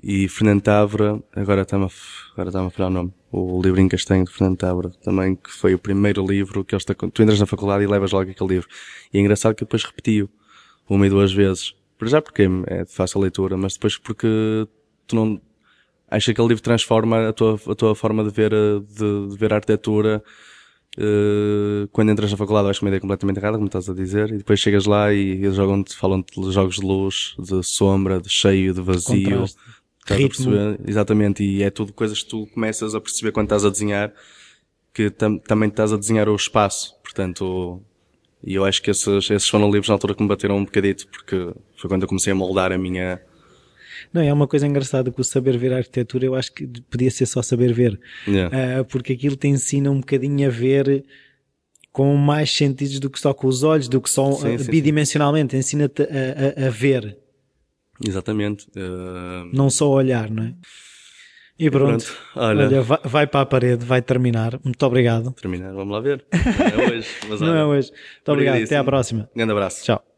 [0.02, 1.90] e Fernando Távora, agora está-me a,
[2.34, 5.52] agora está a falar o nome, o livro em castanho de Fernando Távora, também que
[5.52, 8.70] foi o primeiro livro que eles, tu entras na faculdade e levas logo aquele livro.
[9.14, 10.30] E é engraçado que depois repetiu
[10.90, 11.76] uma e duas vezes.
[11.98, 14.68] Por já porque é de fácil leitura, mas depois porque
[15.06, 15.42] tu não,
[16.10, 19.54] acho que aquele livro transforma a tua, a tua forma de ver, de, de ver
[19.54, 20.24] a arquitetura,
[20.98, 24.30] Uh, quando entras na faculdade acho que uma ideia completamente errada, como estás a dizer,
[24.30, 28.30] e depois chegas lá e eles jogam falam de jogos de luz, de sombra, de
[28.30, 29.46] cheio, de vazio.
[30.06, 30.52] Ritmo.
[30.86, 34.12] Exatamente, e é tudo coisas que tu começas a perceber quando estás a desenhar,
[34.94, 37.80] que tam também estás a desenhar o espaço, portanto,
[38.44, 41.08] e eu acho que esses, esses foram livros na altura que me bateram um bocadito,
[41.08, 43.22] porque foi quando eu comecei a moldar a minha,
[44.14, 47.12] não, é uma coisa engraçada que o saber ver a arquitetura eu acho que podia
[47.12, 48.00] ser só saber ver.
[48.28, 48.82] Yeah.
[48.82, 51.04] Uh, porque aquilo te ensina um bocadinho a ver
[51.92, 55.56] com mais sentidos do que só com os olhos, do que só sim, uh, bidimensionalmente.
[55.56, 57.18] Ensina-te a, a, a, ver.
[58.06, 58.68] Exatamente.
[58.76, 59.50] Uh...
[59.54, 60.54] Não só olhar, não é?
[61.60, 62.18] E pronto, pronto.
[62.36, 64.60] Olha, olha vai, vai, para a parede, vai terminar.
[64.64, 65.32] Muito obrigado.
[65.34, 66.26] Terminar, vamos lá ver.
[66.32, 67.08] Não é hoje.
[67.30, 67.92] Mas não olha, é hoje.
[67.92, 68.64] Muito obrigado.
[68.64, 69.30] Até à próxima.
[69.36, 69.84] Grande abraço.
[69.84, 70.11] Tchau.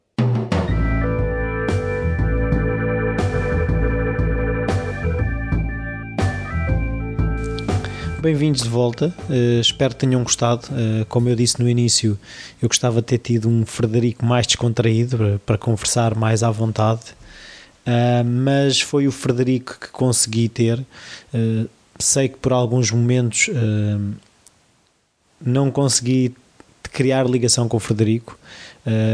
[8.24, 10.68] Bem-vindos de volta, uh, espero que tenham gostado.
[10.68, 12.18] Uh, como eu disse no início,
[12.62, 17.02] eu gostava de ter tido um Frederico mais descontraído para, para conversar mais à vontade,
[17.86, 20.80] uh, mas foi o Frederico que consegui ter.
[22.00, 23.50] sei que por alguns momentos
[25.42, 26.34] não consegui
[26.94, 28.40] criar ligação com o Frederico.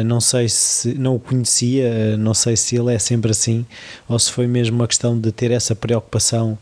[0.06, 3.66] não sei se não o conhecia, não sei se ele é sempre assim
[4.08, 6.60] ou se foi mesmo uma questão de ter essa preocupação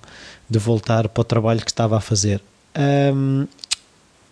[0.49, 2.41] de voltar para o trabalho que estava a fazer.
[2.77, 3.47] Um,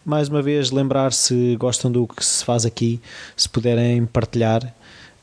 [0.05, 3.01] mais uma vez, lembrar se gostam do que se faz aqui,
[3.35, 4.63] se puderem partilhar,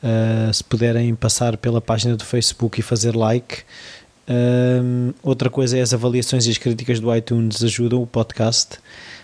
[0.02, 3.62] uh, se puderem passar pela página do Facebook e fazer like.
[4.28, 8.78] Um, outra coisa é as avaliações e as críticas do iTunes ajudam o podcast.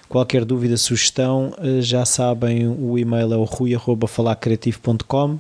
[0.09, 5.39] Qualquer dúvida, sugestão, uh, já sabem, o e-mail é o rui.falacreativo.com,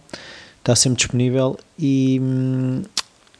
[0.58, 2.20] está sempre disponível e,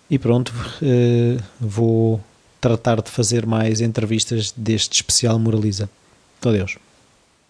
[0.09, 2.21] e pronto, uh, vou
[2.61, 5.89] tratar de fazer mais entrevistas deste especial Moraliza.
[6.45, 6.77] Adeus.